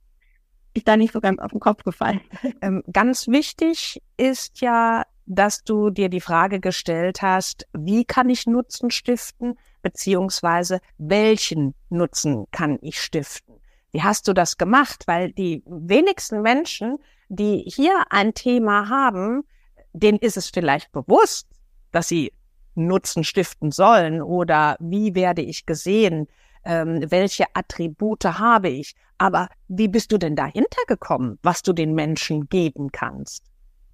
ich 0.75 0.84
da 0.84 0.96
nicht 0.96 1.12
so 1.12 1.20
ganz 1.20 1.38
auf 1.38 1.52
den 1.52 1.61
Kopf 1.61 1.84
gefallen. 1.84 2.20
Ähm, 2.61 2.82
ganz 2.92 3.28
wichtig 3.28 4.02
ist 4.16 4.61
ja, 4.61 5.04
dass 5.26 5.64
du 5.64 5.90
dir 5.90 6.08
die 6.08 6.20
Frage 6.20 6.61
gestellt 6.61 7.23
hast, 7.23 7.66
wie 7.73 8.04
kann 8.04 8.28
ich 8.28 8.46
Nutzen 8.46 8.90
stiften, 8.90 9.56
beziehungsweise 9.82 10.80
welchen 10.99 11.75
Nutzen 11.88 12.46
kann 12.50 12.78
ich 12.82 13.00
stiften? 13.00 13.54
Wie 13.92 14.02
hast 14.02 14.26
du 14.28 14.32
das 14.32 14.58
gemacht? 14.58 15.04
Weil 15.06 15.32
die 15.32 15.62
wenigsten 15.66 16.42
Menschen, 16.42 16.99
die 17.28 17.64
hier 17.66 18.04
ein 18.11 18.35
Thema 18.35 18.88
haben, 18.88 19.45
denen 19.93 20.19
ist 20.19 20.37
es 20.37 20.50
vielleicht 20.50 20.93
bewusst, 20.93 21.49
dass 21.93 22.09
sie 22.09 22.33
Nutzen 22.75 23.23
stiften 23.25 23.71
sollen 23.71 24.21
oder 24.21 24.76
wie 24.81 25.14
werde 25.14 25.43
ich 25.43 25.66
gesehen, 25.66 26.26
ähm, 26.64 27.04
welche 27.11 27.45
Attribute 27.54 28.25
habe 28.25 28.69
ich. 28.69 28.95
Aber 29.19 29.49
wie 29.69 29.88
bist 29.88 30.11
du 30.11 30.19
denn 30.19 30.35
dahinter 30.35 30.83
gekommen, 30.88 31.38
was 31.43 31.62
du 31.62 31.73
den 31.73 31.95
Menschen 31.95 32.49
geben 32.49 32.90
kannst? 32.90 33.45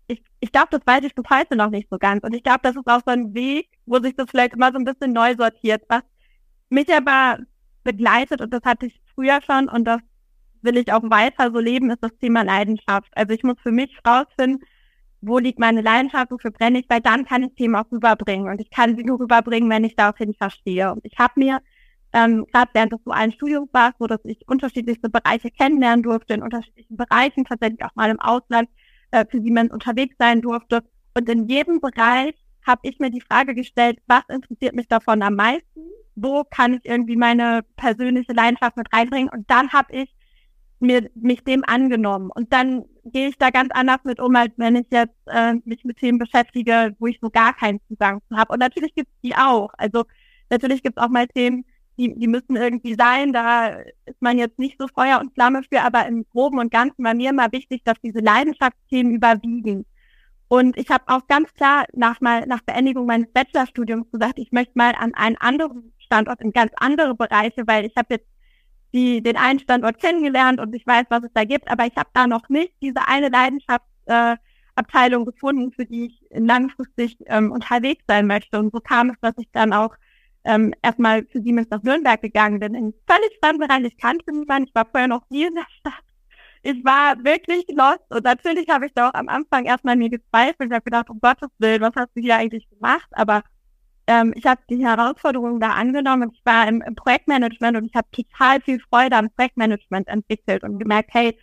Ich, 0.07 0.23
ich 0.41 0.51
glaube, 0.51 0.69
das 0.71 0.81
weiß 0.87 1.05
ich 1.05 1.15
bis 1.15 1.25
heute 1.31 1.57
noch 1.57 1.71
nicht 1.71 1.89
so 1.91 1.99
ganz. 1.99 2.25
Und 2.25 2.35
ich 2.35 2.43
glaube, 2.43 2.61
das 2.63 2.75
ist 2.75 2.87
auch 2.87 3.01
so 3.05 3.13
ein 3.13 3.35
Weg, 3.35 3.69
wo 3.87 4.01
sich 4.01 4.17
das 4.17 4.31
vielleicht 4.31 4.55
immer 4.55 4.73
so 4.73 4.79
ein 4.79 4.85
bisschen 4.85 5.13
neu 5.13 5.37
sortiert, 5.37 5.83
was 5.89 6.03
mich 6.71 6.93
aber 6.93 7.39
begleitet 7.85 8.41
und 8.41 8.53
das 8.53 8.63
hatte 8.65 8.87
ich 8.87 9.01
früher 9.15 9.41
schon 9.43 9.69
und 9.69 9.85
das 9.85 10.01
will 10.63 10.77
ich 10.77 10.93
auch 10.93 11.03
weiter 11.05 11.51
so 11.53 11.59
leben, 11.59 11.91
ist 11.91 12.03
das 12.03 12.17
Thema 12.19 12.43
Leidenschaft. 12.43 13.11
Also 13.15 13.35
ich 13.35 13.43
muss 13.43 13.57
für 13.63 13.73
mich 13.73 13.97
rausfinden, 14.07 14.65
wo 15.23 15.39
liegt 15.39 15.59
meine 15.59 15.83
Leidenschaft, 15.83 16.31
wofür 16.31 16.51
brenne 16.51 16.81
ich, 16.81 16.87
weil 16.89 17.01
dann 17.01 17.27
kann 17.27 17.43
ich 17.43 17.55
Themen 17.55 17.77
auch 17.77 17.91
rüberbringen. 17.93 18.49
Und 18.49 18.61
ich 18.61 18.71
kann 18.71 18.97
sie 18.97 19.05
nur 19.05 19.21
rüberbringen, 19.21 19.69
wenn 19.69 19.85
ich 19.85 19.97
daraufhin 19.97 20.35
verstehe. 20.35 20.93
Und 20.93 21.05
ich 21.05 21.19
habe 21.19 21.35
mir 21.37 21.61
ähm, 22.13 22.47
gerade 22.53 22.71
während 22.75 22.93
des 22.93 23.05
dualen 23.05 23.33
Studiums 23.33 23.69
war, 23.73 23.93
so 23.99 24.07
dass 24.07 24.21
ich 24.25 24.49
unterschiedlichste 24.49 25.11
Bereiche 25.11 25.51
kennenlernen 25.51 26.03
durfte, 26.03 26.35
in 26.35 26.43
unterschiedlichen 26.43 26.97
Bereichen, 26.97 27.45
tatsächlich 27.45 27.85
auch 27.85 27.95
mal 27.95 28.11
im 28.11 28.21
Ausland 28.21 28.69
äh, 29.11 29.25
für 29.31 29.41
Siemens 29.41 29.73
unterwegs 29.73 30.17
sein 30.19 30.41
durfte. 30.41 30.83
Und 31.15 31.29
in 31.29 31.49
jedem 31.49 31.81
Bereich 31.81 32.35
habe 32.67 32.81
ich 32.85 32.99
mir 32.99 33.11
die 33.11 33.21
Frage 33.21 33.55
gestellt, 33.55 33.99
was 34.07 34.23
interessiert 34.29 34.75
mich 34.75 34.89
davon 34.89 35.23
am 35.23 35.35
meisten? 35.35 35.81
Wo 36.15 36.45
kann 36.45 36.75
ich 36.75 36.85
irgendwie 36.85 37.17
meine 37.17 37.63
persönliche 37.77 38.33
Leidenschaft 38.33 38.77
mit 38.77 38.93
reinbringen? 38.93 39.29
Und 39.29 39.51
dann 39.51 39.73
habe 39.73 39.93
ich 39.95 40.15
mir 40.81 41.11
mich 41.15 41.45
dem 41.45 41.65
angenommen. 41.67 42.31
Und 42.35 42.53
dann 42.53 42.85
gehe 43.05 43.29
ich 43.29 43.39
da 43.39 43.51
ganz 43.51 43.71
anders 43.73 43.99
mit 44.05 44.21
um, 44.21 44.35
als 44.37 44.53
wenn 44.57 44.77
ich 44.77 44.87
jetzt 44.91 45.17
äh, 45.27 45.55
mich 45.65 45.85
mit 45.85 45.99
Themen 45.99 46.19
beschäftige, 46.19 46.95
wo 46.99 47.07
ich 47.07 47.19
so 47.21 47.31
gar 47.31 47.55
keinen 47.55 47.81
Zugang 47.89 48.21
zu 48.29 48.37
habe. 48.37 48.53
Und 48.53 48.61
natürlich 48.61 48.95
gibt 48.95 49.09
es 49.11 49.21
die 49.23 49.37
auch. 49.37 49.71
Also 49.77 50.05
natürlich 50.51 50.83
gibt 50.83 50.99
es 50.99 51.03
auch 51.03 51.11
mal 51.11 51.27
Themen, 51.29 51.65
die, 51.99 52.15
die 52.19 52.29
müssen 52.29 52.57
irgendwie 52.57 52.95
sein. 52.95 53.33
Da 53.33 53.69
ist 54.07 54.21
man 54.21 54.39
jetzt 54.39 54.59
nicht 54.59 54.77
so 54.79 54.89
Feuer 54.89 55.21
und 55.21 55.35
Flamme 55.35 55.63
für, 55.71 55.83
aber 55.83 56.07
im 56.07 56.25
Groben 56.31 56.59
und 56.59 56.73
Ganzen 56.73 57.05
war 57.05 57.15
mir 57.15 57.31
immer 57.31 57.53
wichtig, 57.53 57.83
dass 57.85 58.01
diese 58.03 58.21
Leidenschaftsthemen 58.21 59.15
überwiegen. 59.15 59.85
Und 60.49 60.77
ich 60.77 60.89
habe 60.91 61.05
auch 61.07 61.27
ganz 61.29 61.53
klar 61.55 61.85
nach 61.95 62.21
mal 62.21 62.45
nach 62.47 62.63
Beendigung 62.63 63.07
meines 63.07 63.31
Bachelorstudiums 63.33 64.11
gesagt, 64.11 64.39
ich 64.39 64.51
möchte 64.51 64.73
mal 64.75 64.95
an 64.99 65.15
einen 65.15 65.37
anderen 65.37 65.93
Standort 65.99 66.41
in 66.41 66.53
ganz 66.53 66.73
andere 66.77 67.15
Bereiche, 67.15 67.67
weil 67.67 67.85
ich 67.85 67.95
habe 67.97 68.15
jetzt 68.15 68.27
die 68.93 69.23
den 69.23 69.37
einen 69.37 69.59
Standort 69.61 69.99
kennengelernt 70.01 70.61
und 70.61 70.75
ich 70.75 70.87
weiß, 70.87 71.07
was 71.11 71.25
es 71.25 71.33
da 71.33 71.45
gibt, 71.45 71.71
aber 71.71 71.87
ich 71.87 71.97
habe 71.97 72.11
da 72.13 72.27
noch 72.27 72.49
nicht 72.49 72.75
diese 72.83 73.07
eine 73.07 73.29
Leidenschaftsabteilung 73.29 75.23
äh, 75.23 75.31
gefunden, 75.31 75.73
für 75.73 75.87
die 75.87 76.07
ich 76.07 76.27
langfristig 76.31 77.17
ähm, 77.27 77.53
unterwegs 77.53 78.05
sein 78.09 78.27
möchte. 78.27 78.59
Und 78.59 78.73
so 78.73 78.81
kam 78.81 79.11
es, 79.11 79.17
dass 79.21 79.35
ich 79.39 79.49
dann 79.53 79.73
auch 79.73 79.95
ähm, 80.45 80.75
erstmal 80.83 81.27
für 81.27 81.41
Siemens 81.43 81.69
nach 81.71 81.83
Nürnberg 81.83 82.21
gegangen 82.21 82.61
bin. 82.61 82.75
In 82.75 82.95
völlig 83.07 83.39
fremden 83.43 83.67
Bereich. 83.67 83.85
Ich 83.85 83.99
kannte 83.99 84.33
niemanden. 84.33 84.69
Ich 84.69 84.75
war 84.75 84.87
vorher 84.87 85.09
noch 85.09 85.29
nie 85.31 85.45
in 85.45 85.55
der 85.55 85.67
Stadt. 85.79 86.05
Ich 86.63 86.85
war 86.85 87.23
wirklich 87.25 87.65
lost. 87.69 88.05
Und 88.11 88.25
natürlich 88.25 88.69
habe 88.69 88.87
ich 88.87 88.93
da 88.95 89.09
auch 89.09 89.15
am 89.15 89.29
Anfang 89.29 89.65
erstmal 89.65 89.97
mir 89.97 90.11
gezweifelt. 90.11 90.71
Ich 90.71 90.73
habe 90.73 90.85
gedacht, 90.85 91.11
um 91.11 91.21
Gottes 91.21 91.49
Willen, 91.59 91.81
was 91.81 91.95
hast 91.97 92.11
du 92.15 92.21
hier 92.21 92.37
eigentlich 92.37 92.69
gemacht? 92.71 93.09
Aber 93.13 93.43
ähm, 94.11 94.33
ich 94.37 94.45
habe 94.47 94.61
die 94.69 94.85
Herausforderungen 94.85 95.61
da 95.61 95.71
angenommen. 95.71 96.31
Ich 96.35 96.45
war 96.45 96.67
im, 96.69 96.83
im 96.83 96.95
Projektmanagement 96.95 97.77
und 97.77 97.85
ich 97.85 97.95
habe 97.95 98.09
total 98.11 98.61
viel 98.61 98.81
Freude 98.81 99.17
am 99.17 99.31
Projektmanagement 99.31 100.09
entwickelt 100.09 100.65
und 100.65 100.79
gemerkt, 100.79 101.11
hey, 101.13 101.39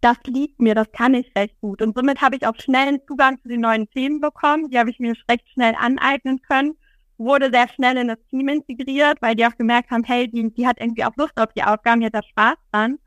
das 0.00 0.16
liegt 0.26 0.60
mir, 0.60 0.74
das 0.74 0.90
kann 0.90 1.14
ich 1.14 1.30
recht 1.36 1.60
gut. 1.60 1.80
Und 1.80 1.96
somit 1.96 2.20
habe 2.20 2.34
ich 2.34 2.46
auch 2.46 2.56
schnell 2.58 2.88
einen 2.88 3.06
Zugang 3.06 3.40
zu 3.40 3.48
den 3.48 3.60
neuen 3.60 3.88
Themen 3.90 4.20
bekommen. 4.20 4.68
Die 4.70 4.78
habe 4.78 4.90
ich 4.90 4.98
mir 4.98 5.14
recht 5.30 5.48
schnell 5.50 5.74
aneignen 5.78 6.42
können 6.42 6.74
wurde 7.18 7.50
sehr 7.52 7.68
schnell 7.68 7.96
in 7.96 8.08
das 8.08 8.18
Team 8.30 8.48
integriert, 8.48 9.18
weil 9.20 9.34
die 9.34 9.46
auch 9.46 9.56
gemerkt 9.56 9.90
haben, 9.90 10.04
hey, 10.04 10.28
die, 10.28 10.52
die 10.52 10.66
hat 10.66 10.80
irgendwie 10.80 11.04
auch 11.04 11.16
Lust 11.16 11.36
auf 11.36 11.52
die 11.54 11.62
Aufgaben, 11.62 12.00
die 12.00 12.06
hat 12.06 12.14
da 12.14 12.22
Spaß 12.22 12.56
dran. 12.72 12.98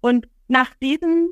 Und 0.00 0.28
nach 0.48 0.74
diesen 0.82 1.30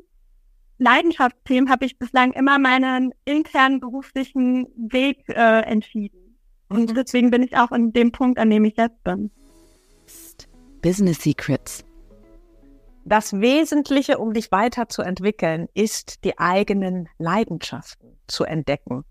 Leidenschaftsthemen 0.77 1.69
habe 1.69 1.85
ich 1.85 1.99
bislang 1.99 2.31
immer 2.33 2.57
meinen 2.57 3.13
internen 3.25 3.79
beruflichen 3.79 4.67
Weg 4.75 5.27
äh, 5.29 5.61
entschieden. 5.61 6.20
Und 6.71 6.89
mhm. 6.89 6.95
deswegen 6.95 7.31
bin 7.31 7.43
ich 7.43 7.55
auch 7.55 7.71
in 7.71 7.93
dem 7.93 8.11
Punkt, 8.11 8.39
an 8.39 8.49
dem 8.49 8.65
ich 8.65 8.77
jetzt 8.77 9.03
bin. 9.03 9.31
Business 10.81 11.21
Secrets. 11.21 11.83
Das 13.05 13.33
Wesentliche, 13.33 14.17
um 14.17 14.33
dich 14.33 14.51
weiterzuentwickeln, 14.51 15.67
ist 15.73 16.23
die 16.23 16.37
eigenen 16.37 17.09
Leidenschaften 17.17 18.17
zu 18.27 18.43
entdecken 18.43 19.03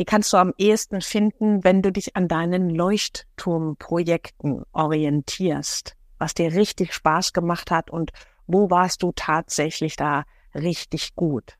die 0.00 0.06
kannst 0.06 0.32
du 0.32 0.38
am 0.38 0.54
ehesten 0.56 1.02
finden, 1.02 1.62
wenn 1.62 1.82
du 1.82 1.92
dich 1.92 2.16
an 2.16 2.26
deinen 2.26 2.70
Leuchtturmprojekten 2.70 4.62
orientierst, 4.72 5.94
was 6.16 6.32
dir 6.32 6.54
richtig 6.54 6.94
Spaß 6.94 7.34
gemacht 7.34 7.70
hat 7.70 7.90
und 7.90 8.10
wo 8.46 8.70
warst 8.70 9.02
du 9.02 9.12
tatsächlich 9.14 9.96
da 9.96 10.24
richtig 10.54 11.14
gut. 11.16 11.58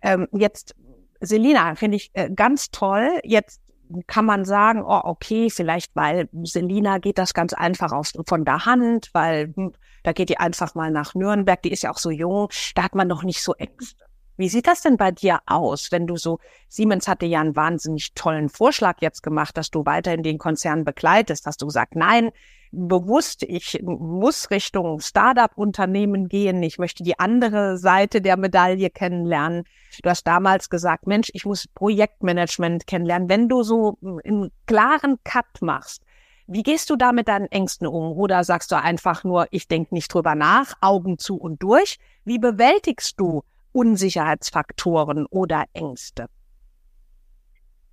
Ähm, 0.00 0.28
jetzt, 0.32 0.74
Selina, 1.20 1.74
finde 1.74 1.98
ich 1.98 2.10
äh, 2.14 2.30
ganz 2.34 2.70
toll. 2.70 3.20
Jetzt 3.22 3.60
kann 4.06 4.24
man 4.24 4.44
sagen, 4.44 4.82
oh, 4.82 5.00
okay, 5.04 5.50
vielleicht 5.50 5.94
weil 5.94 6.28
Selina 6.42 6.98
geht 6.98 7.18
das 7.18 7.34
ganz 7.34 7.52
einfach 7.52 7.92
aus, 7.92 8.12
von 8.26 8.44
der 8.44 8.64
Hand, 8.66 9.10
weil 9.12 9.52
hm, 9.54 9.72
da 10.02 10.12
geht 10.12 10.28
die 10.28 10.38
einfach 10.38 10.74
mal 10.74 10.90
nach 10.90 11.14
Nürnberg, 11.14 11.60
die 11.62 11.72
ist 11.72 11.82
ja 11.82 11.90
auch 11.90 11.98
so 11.98 12.10
jung, 12.10 12.48
da 12.74 12.82
hat 12.84 12.94
man 12.94 13.08
noch 13.08 13.22
nicht 13.22 13.42
so 13.42 13.54
Ängste. 13.54 14.04
Wie 14.36 14.48
sieht 14.48 14.66
das 14.66 14.82
denn 14.82 14.96
bei 14.96 15.12
dir 15.12 15.40
aus, 15.46 15.92
wenn 15.92 16.06
du 16.06 16.16
so, 16.16 16.40
Siemens 16.68 17.06
hatte 17.06 17.26
ja 17.26 17.40
einen 17.40 17.54
wahnsinnig 17.54 18.14
tollen 18.14 18.48
Vorschlag 18.48 18.96
jetzt 19.00 19.22
gemacht, 19.22 19.56
dass 19.56 19.70
du 19.70 19.86
weiterhin 19.86 20.24
den 20.24 20.38
Konzern 20.38 20.84
begleitest. 20.84 21.46
Hast 21.46 21.62
du 21.62 21.66
gesagt, 21.66 21.94
nein, 21.94 22.30
bewusst, 22.74 23.42
ich 23.42 23.80
muss 23.82 24.50
Richtung 24.50 25.00
Startup-Unternehmen 25.00 26.28
gehen. 26.28 26.62
Ich 26.62 26.78
möchte 26.78 27.02
die 27.02 27.18
andere 27.18 27.78
Seite 27.78 28.20
der 28.20 28.36
Medaille 28.36 28.90
kennenlernen. 28.90 29.64
Du 30.02 30.10
hast 30.10 30.26
damals 30.26 30.70
gesagt, 30.70 31.06
Mensch, 31.06 31.30
ich 31.32 31.44
muss 31.44 31.66
Projektmanagement 31.68 32.86
kennenlernen. 32.86 33.28
Wenn 33.28 33.48
du 33.48 33.62
so 33.62 33.98
einen 34.02 34.50
klaren 34.66 35.18
Cut 35.24 35.60
machst, 35.60 36.02
wie 36.46 36.62
gehst 36.62 36.90
du 36.90 36.96
da 36.96 37.12
mit 37.12 37.28
deinen 37.28 37.46
Ängsten 37.46 37.86
um? 37.86 38.12
Oder 38.12 38.44
sagst 38.44 38.70
du 38.70 38.76
einfach 38.76 39.24
nur, 39.24 39.46
ich 39.50 39.66
denke 39.66 39.94
nicht 39.94 40.12
drüber 40.12 40.34
nach, 40.34 40.74
Augen 40.80 41.18
zu 41.18 41.36
und 41.36 41.62
durch? 41.62 41.98
Wie 42.24 42.38
bewältigst 42.38 43.18
du 43.18 43.42
Unsicherheitsfaktoren 43.72 45.26
oder 45.26 45.64
Ängste? 45.72 46.26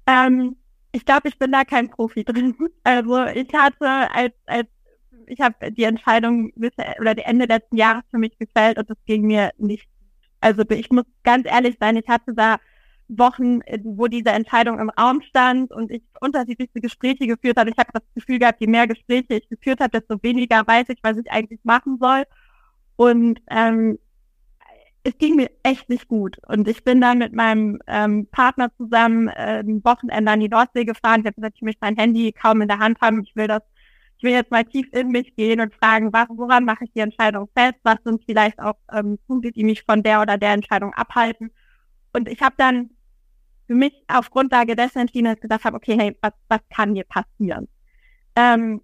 Ähm, 0.05 0.57
ich 0.91 1.05
glaube, 1.05 1.29
ich 1.29 1.37
bin 1.37 1.51
da 1.51 1.63
kein 1.63 1.89
Profi 1.89 2.23
drin. 2.23 2.55
Also 2.83 3.25
ich 3.25 3.53
hatte 3.53 3.87
als, 3.87 4.33
als 4.45 4.67
ich 5.27 5.39
habe 5.39 5.71
die 5.71 5.83
Entscheidung 5.83 6.51
oder 6.99 7.15
die 7.15 7.21
Ende 7.21 7.45
letzten 7.45 7.77
Jahres 7.77 8.03
für 8.11 8.17
mich 8.17 8.37
gefällt 8.37 8.77
und 8.77 8.89
das 8.89 8.97
ging 9.05 9.23
mir 9.23 9.51
nicht. 9.57 9.87
Also 10.41 10.63
ich 10.69 10.89
muss 10.89 11.05
ganz 11.23 11.47
ehrlich 11.47 11.77
sein, 11.79 11.95
ich 11.95 12.07
hatte 12.07 12.33
da 12.33 12.57
Wochen, 13.07 13.59
wo 13.83 14.07
diese 14.07 14.29
Entscheidung 14.29 14.79
im 14.79 14.89
Raum 14.89 15.21
stand 15.21 15.71
und 15.71 15.91
ich 15.91 16.01
unterschiedlichste 16.21 16.79
Gespräche 16.79 17.27
geführt 17.27 17.57
habe. 17.57 17.69
Ich 17.69 17.77
habe 17.77 17.89
das 17.93 18.03
Gefühl 18.15 18.39
gehabt, 18.39 18.61
je 18.61 18.67
mehr 18.67 18.87
Gespräche 18.87 19.35
ich 19.35 19.49
geführt 19.49 19.81
habe, 19.81 19.99
desto 19.99 20.21
weniger 20.23 20.65
weiß 20.65 20.85
ich, 20.89 20.99
was 21.03 21.17
ich 21.17 21.29
eigentlich 21.29 21.59
machen 21.63 21.97
soll. 21.99 22.23
Und 22.95 23.41
ähm, 23.49 23.99
es 25.03 25.17
ging 25.17 25.35
mir 25.35 25.49
echt 25.63 25.89
nicht 25.89 26.07
gut. 26.07 26.37
Und 26.47 26.67
ich 26.67 26.83
bin 26.83 27.01
dann 27.01 27.17
mit 27.17 27.33
meinem 27.33 27.79
ähm, 27.87 28.27
Partner 28.31 28.71
zusammen 28.77 29.27
äh, 29.29 29.59
ein 29.59 29.83
Wochenende 29.83 30.31
an 30.31 30.39
die 30.39 30.49
Nordsee 30.49 30.85
gefahren. 30.85 31.21
Ich 31.21 31.25
habe 31.25 31.35
gesagt, 31.35 31.55
ich 31.55 31.61
möchte 31.61 31.79
mein 31.81 31.97
Handy 31.97 32.31
kaum 32.31 32.61
in 32.61 32.67
der 32.67 32.79
Hand 32.79 33.01
haben. 33.01 33.23
Ich 33.23 33.35
will 33.35 33.47
das, 33.47 33.61
ich 34.17 34.23
will 34.23 34.31
jetzt 34.31 34.51
mal 34.51 34.63
tief 34.63 34.87
in 34.91 35.09
mich 35.09 35.35
gehen 35.35 35.59
und 35.59 35.73
fragen, 35.73 36.13
was, 36.13 36.27
woran 36.29 36.65
mache 36.65 36.85
ich 36.85 36.93
die 36.93 36.99
Entscheidung 36.99 37.49
fest? 37.55 37.75
Was 37.83 37.97
sind 38.03 38.23
vielleicht 38.25 38.59
auch 38.59 38.77
ähm, 38.91 39.17
Punkte, 39.27 39.51
die 39.51 39.63
mich 39.63 39.83
von 39.83 40.03
der 40.03 40.21
oder 40.21 40.37
der 40.37 40.53
Entscheidung 40.53 40.93
abhalten? 40.93 41.51
Und 42.13 42.29
ich 42.29 42.41
habe 42.41 42.55
dann 42.57 42.91
für 43.67 43.75
mich 43.75 43.93
auf 44.07 44.29
Grundlage 44.29 44.75
dessen 44.75 44.99
entschieden, 44.99 45.25
dass 45.25 45.35
ich 45.35 45.41
gesagt 45.41 45.65
habe, 45.65 45.77
okay, 45.77 45.97
hey, 45.97 46.17
was, 46.21 46.33
was 46.47 46.59
kann 46.69 46.93
hier 46.93 47.05
passieren? 47.05 47.67
Ähm, 48.35 48.81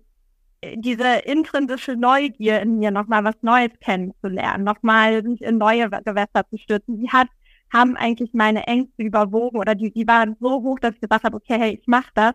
diese 0.63 1.19
intrinsische 1.25 1.95
Neugier 1.95 2.61
in 2.61 2.79
mir, 2.79 2.91
nochmal 2.91 3.23
was 3.23 3.35
Neues 3.41 3.71
kennenzulernen, 3.79 4.63
nochmal 4.63 5.23
sich 5.23 5.41
in 5.41 5.57
neue 5.57 5.89
Gewässer 5.89 6.47
zu 6.49 6.57
stürzen, 6.57 6.99
die 6.99 7.09
hat, 7.09 7.27
haben 7.71 7.95
eigentlich 7.95 8.33
meine 8.33 8.65
Ängste 8.65 9.03
überwogen 9.03 9.59
oder 9.59 9.75
die, 9.75 9.91
die 9.91 10.07
waren 10.07 10.35
so 10.39 10.63
hoch, 10.63 10.79
dass 10.79 10.95
ich 10.95 11.01
gesagt 11.01 11.23
habe, 11.23 11.37
okay, 11.37 11.59
hey, 11.59 11.79
ich 11.79 11.87
mache 11.87 12.09
das. 12.15 12.33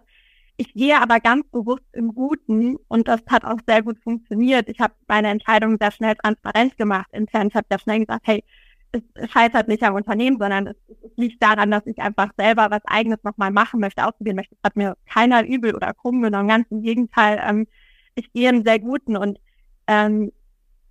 Ich 0.56 0.74
gehe 0.74 1.00
aber 1.00 1.18
ganz 1.18 1.46
bewusst 1.50 1.84
im 1.92 2.14
Guten 2.14 2.76
und 2.88 3.08
das 3.08 3.22
hat 3.28 3.44
auch 3.44 3.58
sehr 3.66 3.82
gut 3.82 3.98
funktioniert. 4.02 4.68
Ich 4.68 4.80
habe 4.80 4.94
meine 5.08 5.28
Entscheidung 5.28 5.78
sehr 5.80 5.90
schnell 5.90 6.14
transparent 6.14 6.76
gemacht 6.76 7.08
intern. 7.12 7.48
Ich 7.48 7.54
habe 7.54 7.66
sehr 7.70 7.78
schnell 7.78 8.00
gesagt, 8.00 8.26
hey, 8.26 8.44
es 8.92 9.30
scheitert 9.30 9.68
nicht 9.68 9.82
am 9.82 9.94
Unternehmen, 9.94 10.38
sondern 10.38 10.66
es, 10.68 10.76
es 10.88 11.10
liegt 11.16 11.42
daran, 11.42 11.70
dass 11.70 11.86
ich 11.86 11.98
einfach 11.98 12.30
selber 12.36 12.70
was 12.70 12.82
Eigenes 12.84 13.18
nochmal 13.24 13.50
machen 13.50 13.80
möchte, 13.80 14.06
ausprobieren 14.06 14.36
möchte. 14.36 14.54
Das 14.60 14.70
hat 14.70 14.76
mir 14.76 14.96
keiner 15.06 15.44
übel 15.46 15.74
oder 15.74 15.94
krumm 15.94 16.22
genommen. 16.22 16.48
Ganz 16.48 16.70
im 16.70 16.82
Gegenteil, 16.82 17.40
ähm, 17.42 17.66
ich 18.14 18.33
gehe 18.33 18.50
im 18.50 18.64
sehr 18.64 18.78
guten. 18.78 19.16
Und 19.16 19.38
ähm, 19.87 20.33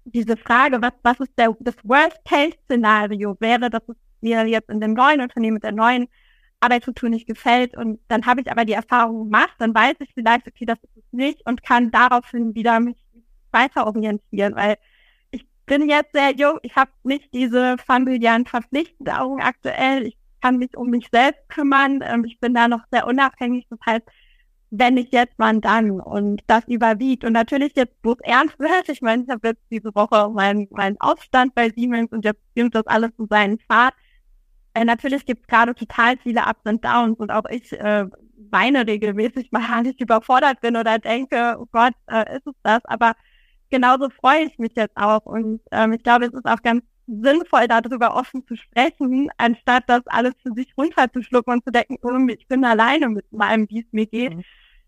diese 0.05 0.37
Frage, 0.37 0.81
was, 0.81 0.93
was 1.03 1.19
ist 1.19 1.37
der, 1.37 1.55
das 1.59 1.75
Worst-Case-Szenario? 1.83 3.37
Wäre, 3.39 3.69
dass 3.69 3.83
es 3.87 3.95
mir 4.21 4.45
jetzt 4.47 4.69
in 4.69 4.81
dem 4.81 4.93
neuen 4.93 5.21
Unternehmen 5.21 5.55
mit 5.55 5.63
der 5.63 5.71
neuen 5.71 6.07
Arbeitsstruktur 6.61 7.09
nicht 7.09 7.27
gefällt 7.27 7.75
und 7.75 7.99
dann 8.07 8.25
habe 8.25 8.41
ich 8.41 8.51
aber 8.51 8.65
die 8.65 8.73
Erfahrung 8.73 9.25
gemacht, 9.25 9.55
dann 9.57 9.73
weiß 9.73 9.95
ich 9.99 10.11
vielleicht, 10.13 10.47
okay, 10.47 10.65
das 10.65 10.77
ist 10.83 10.97
es 10.97 11.03
nicht 11.11 11.45
und 11.47 11.63
kann 11.63 11.91
daraufhin 11.91 12.53
wieder 12.53 12.79
mich 12.79 12.97
weiter 13.51 13.87
orientieren, 13.87 14.55
weil 14.55 14.77
ich 15.31 15.45
bin 15.65 15.89
jetzt 15.89 16.13
sehr 16.13 16.35
jung, 16.35 16.59
ich 16.61 16.75
habe 16.75 16.91
nicht 17.03 17.33
diese 17.33 17.77
familiären 17.79 18.45
Verpflichtungen 18.45 19.41
aktuell, 19.41 20.05
ich 20.05 20.17
kann 20.41 20.57
mich 20.57 20.77
um 20.77 20.89
mich 20.89 21.07
selbst 21.11 21.49
kümmern, 21.49 22.01
ähm, 22.03 22.25
ich 22.25 22.39
bin 22.39 22.53
da 22.53 22.67
noch 22.67 22.83
sehr 22.91 23.07
unabhängig, 23.07 23.65
das 23.69 23.79
heißt, 23.85 24.03
wenn 24.71 24.97
ich 24.97 25.11
jetzt, 25.11 25.33
wann 25.37 25.61
dann? 25.61 25.99
Und 25.99 26.41
das 26.47 26.65
überwiegt. 26.67 27.23
Und 27.25 27.33
natürlich 27.33 27.73
jetzt, 27.75 27.93
wo 28.03 28.13
es 28.13 28.19
ernst 28.21 28.57
wird, 28.57 28.71
ich 28.89 29.01
meine, 29.01 29.23
ich 29.23 29.29
habe 29.29 29.49
jetzt 29.49 29.61
diese 29.69 29.93
Woche 29.93 30.29
meinen 30.29 30.67
mein 30.71 30.99
Aufstand 30.99 31.53
bei 31.53 31.69
Siemens 31.69 32.11
und 32.11 32.25
jetzt 32.25 32.41
nimmt 32.55 32.73
das 32.73 32.87
alles 32.87 33.11
zu 33.17 33.27
seinen 33.29 33.59
Pfad. 33.59 33.93
Äh, 34.73 34.85
natürlich 34.85 35.25
gibt 35.25 35.41
es 35.41 35.47
gerade 35.47 35.75
total 35.75 36.17
viele 36.17 36.41
Ups 36.41 36.61
und 36.63 36.83
Downs 36.83 37.19
und 37.19 37.31
auch 37.31 37.43
ich 37.49 37.71
äh, 37.73 38.05
weine 38.49 38.87
regelmäßig 38.87 39.51
mal, 39.51 39.61
wenn 39.69 39.85
ich 39.85 39.99
überfordert 39.99 40.61
bin 40.61 40.77
oder 40.77 40.97
denke, 40.99 41.57
oh 41.59 41.67
Gott, 41.71 41.93
äh, 42.07 42.37
ist 42.37 42.47
es 42.47 42.55
das? 42.63 42.83
Aber 42.85 43.13
genauso 43.69 44.09
freue 44.09 44.45
ich 44.45 44.57
mich 44.57 44.71
jetzt 44.75 44.95
auch. 44.95 45.25
Und 45.25 45.61
ähm, 45.71 45.93
ich 45.93 46.03
glaube, 46.03 46.25
es 46.25 46.33
ist 46.33 46.45
auch 46.45 46.61
ganz 46.61 46.83
sinnvoll, 47.07 47.67
darüber 47.67 48.15
offen 48.15 48.45
zu 48.47 48.55
sprechen, 48.55 49.29
anstatt 49.37 49.83
das 49.87 50.05
alles 50.07 50.33
für 50.41 50.53
sich 50.53 50.73
runterzuschlucken 50.77 51.53
und 51.53 51.63
zu 51.63 51.71
denken, 51.71 51.97
oh, 52.01 52.27
ich 52.27 52.47
bin 52.47 52.63
alleine 52.63 53.09
mit 53.09 53.31
meinem, 53.31 53.69
wie 53.69 53.81
es 53.81 53.87
mir 53.91 54.05
geht. 54.05 54.35
Mhm. 54.35 54.43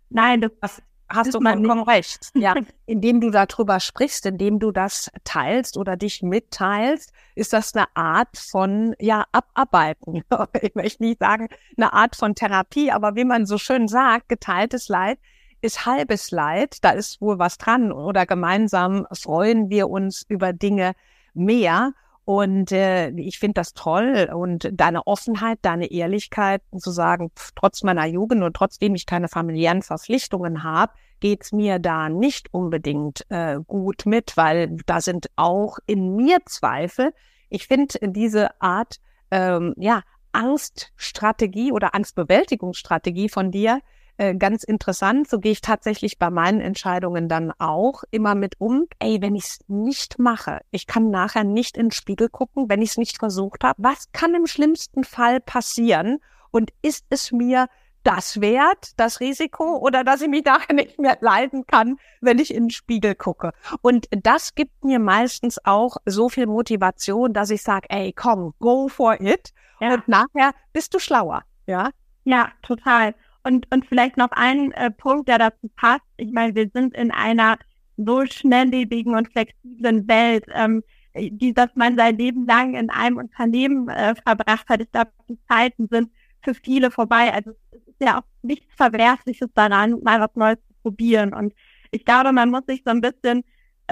Nein, 0.10 0.42
das, 0.42 0.52
das 0.62 0.82
hast 1.10 1.34
du 1.34 1.42
vollkommen 1.42 1.84
recht. 1.84 2.32
Ja, 2.36 2.54
indem 2.86 3.22
du 3.22 3.30
darüber 3.30 3.80
sprichst, 3.80 4.26
indem 4.26 4.60
du 4.60 4.72
das 4.72 5.12
teilst 5.24 5.78
oder 5.78 5.98
dich 5.98 6.22
mitteilst, 6.22 7.12
ist 7.36 7.54
das 7.54 7.74
eine 7.76 7.88
Art 7.96 8.38
von 8.38 8.96
ja 9.00 9.26
abarbeiten. 9.32 10.24
Ich 10.62 10.76
möchte 10.76 11.04
nicht 11.04 11.20
sagen 11.20 11.48
eine 11.78 11.94
Art 11.94 12.16
von 12.16 12.36
Therapie, 12.36 12.92
aber 12.92 13.16
wie 13.16 13.26
man 13.26 13.46
so 13.46 13.58
schön 13.58 13.88
sagt, 13.88 14.30
geteiltes 14.30 14.88
Leid 14.88 15.20
ist 15.62 15.86
halbes 15.86 16.32
Leid. 16.32 16.78
Da 16.84 16.92
ist 16.92 17.22
wohl 17.22 17.40
was 17.40 17.58
dran. 17.58 17.92
Oder 17.92 18.26
gemeinsam 18.26 19.08
freuen 19.14 19.70
wir 19.70 19.90
uns 19.90 20.24
über 20.28 20.54
Dinge 20.54 20.94
mehr. 21.34 21.94
Und 22.26 22.72
äh, 22.72 23.10
ich 23.10 23.38
finde 23.38 23.56
das 23.56 23.74
toll 23.74 24.30
und 24.34 24.70
deine 24.72 25.06
Offenheit, 25.08 25.60
deine 25.62 25.92
Ehrlichkeit 25.92 26.62
zu 26.78 26.92
sagen, 26.92 27.32
pff, 27.38 27.52
trotz 27.56 27.84
meiner 27.84 28.06
Jugend 28.06 28.44
und 28.44 28.56
trotzdem 28.56 28.96
ich 28.96 29.06
keine 29.06 29.28
familiären 29.28 29.82
Verpflichtungen 29.82 30.64
habe, 30.64 30.94
geht's 31.20 31.52
mir 31.52 31.80
da 31.80 32.08
nicht 32.08 32.54
unbedingt 32.54 33.26
äh, 33.30 33.58
gut 33.68 34.06
mit, 34.06 34.38
weil 34.38 34.78
da 34.86 35.02
sind 35.02 35.28
auch 35.36 35.80
in 35.86 36.16
mir 36.16 36.38
Zweifel. 36.46 37.14
Ich 37.50 37.68
finde 37.68 37.96
diese 38.02 38.62
Art 38.62 39.00
ähm, 39.30 39.74
ja 39.78 40.02
Angststrategie 40.32 41.72
oder 41.72 41.94
Angstbewältigungsstrategie 41.94 43.30
von 43.30 43.52
dir 43.52 43.80
äh, 44.18 44.36
ganz 44.36 44.64
interessant. 44.64 45.28
So 45.28 45.40
gehe 45.40 45.52
ich 45.52 45.62
tatsächlich 45.62 46.20
bei 46.20 46.30
meinen 46.30 46.62
Entscheidungen 46.62 47.28
dann 47.28 47.52
auch 47.58 48.04
immer 48.12 48.36
mit 48.36 48.60
um. 48.60 48.86
Ey, 49.00 49.22
wenn 49.22 49.36
ich 49.36 49.46
es 49.46 49.60
nicht 49.68 50.20
mache, 50.20 50.62
ich 50.72 50.88
kann 50.88 51.10
nachher 51.10 51.44
nicht 51.44 51.78
in 51.78 51.88
den 51.88 51.92
Spiegel 51.92 52.30
gucken, 52.30 52.70
wenn 52.70 52.82
ich 52.82 52.92
es 52.92 52.98
nicht 52.98 53.18
versucht 53.18 53.64
habe. 53.64 53.82
Was 53.84 54.12
kann 54.12 54.36
im 54.36 54.48
schlimmsten 54.48 55.04
Fall 55.04 55.40
passieren? 55.40 56.20
Und 56.52 56.72
ist 56.82 57.06
es 57.10 57.32
mir 57.32 57.68
das 58.04 58.42
wert, 58.42 58.92
das 58.98 59.20
Risiko, 59.20 59.78
oder 59.78 60.04
dass 60.04 60.22
ich 60.22 60.28
mich 60.28 60.46
nachher 60.46 60.74
nicht 60.74 61.00
mehr 61.00 61.18
leiden 61.22 61.66
kann, 61.66 61.98
wenn 62.22 62.40
ich 62.40 62.54
in 62.54 62.66
den 62.66 62.70
Spiegel 62.70 63.16
gucke. 63.16 63.52
Und 63.82 64.08
das 64.12 64.56
gibt 64.56 64.84
mir 64.84 65.00
meistens 65.00 65.60
auch 65.66 65.98
so 66.06 66.30
viel 66.30 66.46
Motivation, 66.46 67.34
dass 67.34 67.50
ich 67.50 67.64
sage, 67.64 67.90
ey, 67.90 68.14
komm, 68.14 68.54
go 68.60 68.88
for 68.88 69.20
it. 69.20 69.54
Ja. 69.80 69.96
Und 69.96 70.08
nachher 70.08 70.54
bist 70.72 70.94
du 70.94 71.00
schlauer. 71.00 71.44
Ja. 71.66 71.90
Ja, 72.26 72.52
total. 72.62 73.16
Und, 73.44 73.68
und 73.74 73.86
vielleicht 73.86 74.18
noch 74.18 74.32
ein 74.32 74.72
äh, 74.72 74.90
Punkt, 74.90 75.28
der 75.28 75.38
dazu 75.38 75.70
passt. 75.76 76.06
Ich 76.18 76.32
meine, 76.32 76.56
wir 76.56 76.70
sind 76.74 76.96
in 76.96 77.12
einer 77.12 77.58
so 77.98 78.26
schnelllebigen 78.26 79.16
und 79.16 79.32
flexiblen 79.32 80.08
Welt, 80.08 80.46
ähm, 80.54 80.84
die, 81.16 81.54
dass 81.54 81.70
man 81.76 81.98
sein 81.98 82.18
Leben 82.18 82.48
lang 82.48 82.74
in 82.74 82.90
einem 82.90 83.18
Unternehmen 83.18 83.88
äh, 83.90 84.16
verbracht 84.16 84.68
hat. 84.70 84.82
Ich 84.82 84.92
glaube, 84.92 85.12
die 85.30 85.38
Zeiten 85.48 85.88
sind 85.92 86.10
für 86.42 86.54
viele 86.54 86.90
vorbei. 86.90 87.34
Also 87.34 87.52
es 87.72 87.88
ist 87.88 88.02
ja 88.02 88.20
auch 88.20 88.24
nichts 88.42 88.66
Verwerfliches 88.76 89.50
daran, 89.54 90.00
mal 90.02 90.20
was 90.20 90.36
Neues 90.36 90.58
zu 90.68 90.74
probieren. 90.82 91.34
Und 91.34 91.54
ich 91.92 92.06
glaube, 92.06 92.32
man 92.32 92.50
muss 92.50 92.64
sich 92.68 92.82
so 92.86 92.92
ein 92.92 93.02
bisschen 93.02 93.44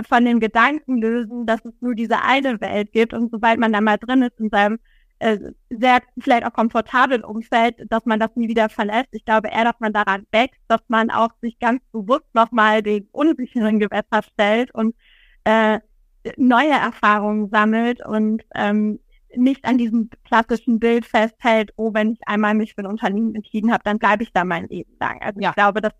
von 0.08 0.26
dem 0.26 0.40
Gedanken 0.40 1.02
lösen, 1.02 1.46
dass 1.46 1.64
es 1.66 1.74
nur 1.82 1.94
diese 1.96 2.22
eine 2.22 2.60
Welt 2.62 2.92
gibt. 2.92 3.14
Und 3.14 3.30
sobald 3.32 3.60
man 3.60 3.74
da 3.74 3.82
mal 3.82 3.98
drin 3.98 4.24
ist 4.24 4.40
in 4.40 4.50
seinem 4.50 4.80
äh, 5.22 5.54
sehr 5.70 6.00
vielleicht 6.20 6.46
auch 6.46 6.54
komfortablen 6.54 7.24
Umfeld, 7.24 7.76
dass 7.90 8.06
man 8.06 8.20
das 8.20 8.36
nie 8.36 8.48
wieder 8.48 8.70
verlässt. 8.70 9.10
Ich 9.12 9.24
glaube 9.24 9.50
eher, 9.50 9.64
dass 9.64 9.80
man 9.80 9.94
daran 9.94 10.26
wächst, 10.32 10.60
dass 10.68 10.82
man 10.88 11.12
auch 11.12 11.30
sich 11.42 11.60
ganz 11.60 11.82
bewusst 11.92 12.26
nochmal 12.34 12.82
den 12.82 13.08
unsicheren 13.12 13.80
Gewässer 13.80 14.24
stellt 14.24 14.74
und 14.74 14.96
äh, 15.44 15.80
neue 16.38 16.72
Erfahrungen 16.72 17.50
sammelt 17.50 18.04
und 18.06 18.44
ähm, 18.56 19.00
nicht 19.36 19.64
an 19.66 19.78
diesem 19.78 20.10
klassischen 20.26 20.80
Bild 20.80 21.06
festhält, 21.06 21.72
oh, 21.78 21.94
wenn 21.94 22.14
ich 22.14 22.20
einmal 22.26 22.54
mich 22.54 22.74
für 22.74 22.82
ein 22.82 22.88
Unternehmen 22.88 23.36
entschieden 23.36 23.72
habe, 23.72 23.84
dann 23.84 24.00
bleibe 24.00 24.24
ich 24.24 24.34
da 24.34 24.44
mein 24.44 24.68
Leben 24.68 24.92
lang. 25.00 25.22
Also 25.22 25.40
ja. 25.40 25.50
ich 25.50 25.56
glaube, 25.56 25.82
das 25.82 25.94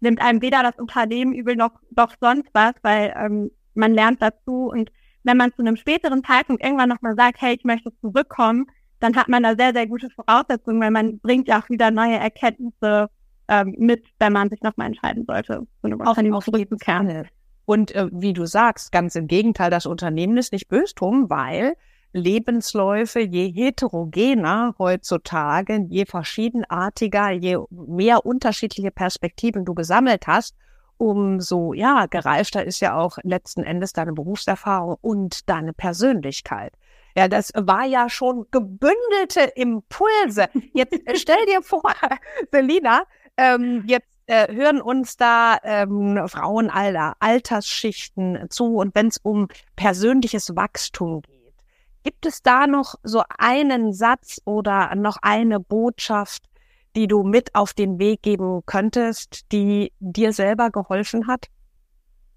nimmt 0.00 0.20
einem 0.20 0.42
weder 0.42 0.62
das 0.62 0.78
Unternehmen 0.78 1.34
übel 1.34 1.56
noch 1.56 1.78
doch 1.90 2.14
sonst 2.20 2.48
was, 2.54 2.72
weil 2.82 3.14
ähm, 3.16 3.50
man 3.74 3.92
lernt 3.92 4.20
dazu 4.20 4.70
und 4.70 4.90
wenn 5.24 5.36
man 5.36 5.52
zu 5.52 5.62
einem 5.62 5.76
späteren 5.76 6.24
Zeitpunkt 6.24 6.62
irgendwann 6.62 6.88
nochmal 6.88 7.14
sagt, 7.16 7.40
hey, 7.40 7.54
ich 7.54 7.64
möchte 7.64 7.92
zurückkommen, 8.00 8.66
dann 9.00 9.16
hat 9.16 9.28
man 9.28 9.42
da 9.42 9.54
sehr, 9.56 9.72
sehr 9.72 9.86
gute 9.86 10.10
Voraussetzungen, 10.10 10.80
weil 10.80 10.90
man 10.90 11.18
bringt 11.18 11.48
ja 11.48 11.60
auch 11.60 11.68
wieder 11.68 11.90
neue 11.90 12.16
Erkenntnisse 12.16 13.08
ähm, 13.48 13.74
mit, 13.78 14.04
wenn 14.18 14.32
man 14.32 14.48
sich 14.48 14.62
nochmal 14.62 14.88
entscheiden 14.88 15.24
sollte, 15.26 15.66
zu 15.80 15.86
einem 15.86 16.00
Unternehmen 16.00 16.40
zurückzukehren. 16.40 17.28
Und 17.64 17.94
äh, 17.94 18.08
wie 18.12 18.32
du 18.32 18.46
sagst, 18.46 18.92
ganz 18.92 19.14
im 19.14 19.26
Gegenteil, 19.26 19.70
das 19.70 19.86
Unternehmen 19.86 20.36
ist 20.36 20.52
nicht 20.52 20.68
böse 20.68 20.94
drum, 20.94 21.30
weil 21.30 21.74
Lebensläufe, 22.12 23.20
je 23.20 23.50
heterogener 23.50 24.74
heutzutage, 24.78 25.86
je 25.88 26.04
verschiedenartiger, 26.04 27.30
je 27.30 27.58
mehr 27.70 28.26
unterschiedliche 28.26 28.90
Perspektiven 28.90 29.64
du 29.64 29.74
gesammelt 29.74 30.26
hast, 30.26 30.54
umso 31.02 31.72
ja 31.72 32.06
gereifter 32.06 32.64
ist 32.64 32.78
ja 32.78 32.96
auch 32.96 33.18
letzten 33.24 33.64
Endes 33.64 33.92
deine 33.92 34.12
Berufserfahrung 34.12 34.98
und 35.00 35.48
deine 35.48 35.72
Persönlichkeit. 35.72 36.74
Ja, 37.16 37.26
das 37.26 37.50
war 37.56 37.84
ja 37.84 38.08
schon 38.08 38.46
gebündelte 38.52 39.40
Impulse. 39.56 40.48
Jetzt 40.72 40.92
äh, 40.92 41.16
stell 41.16 41.44
dir 41.46 41.60
vor, 41.62 41.82
Selina, 42.52 43.02
ähm, 43.36 43.82
jetzt 43.88 44.16
äh, 44.26 44.54
hören 44.54 44.80
uns 44.80 45.16
da 45.16 45.58
ähm, 45.64 46.22
Frauen 46.28 46.70
aller 46.70 47.14
Altersschichten 47.18 48.46
zu 48.48 48.76
und 48.76 48.94
wenn 48.94 49.08
es 49.08 49.18
um 49.18 49.48
persönliches 49.74 50.54
Wachstum 50.54 51.22
geht, 51.22 51.54
gibt 52.04 52.26
es 52.26 52.44
da 52.44 52.68
noch 52.68 52.94
so 53.02 53.24
einen 53.38 53.92
Satz 53.92 54.40
oder 54.44 54.94
noch 54.94 55.16
eine 55.20 55.58
Botschaft, 55.58 56.44
die 56.96 57.06
du 57.06 57.22
mit 57.22 57.54
auf 57.54 57.72
den 57.72 57.98
Weg 57.98 58.22
geben 58.22 58.62
könntest, 58.66 59.50
die 59.52 59.92
dir 60.00 60.32
selber 60.32 60.70
geholfen 60.70 61.26
hat? 61.26 61.46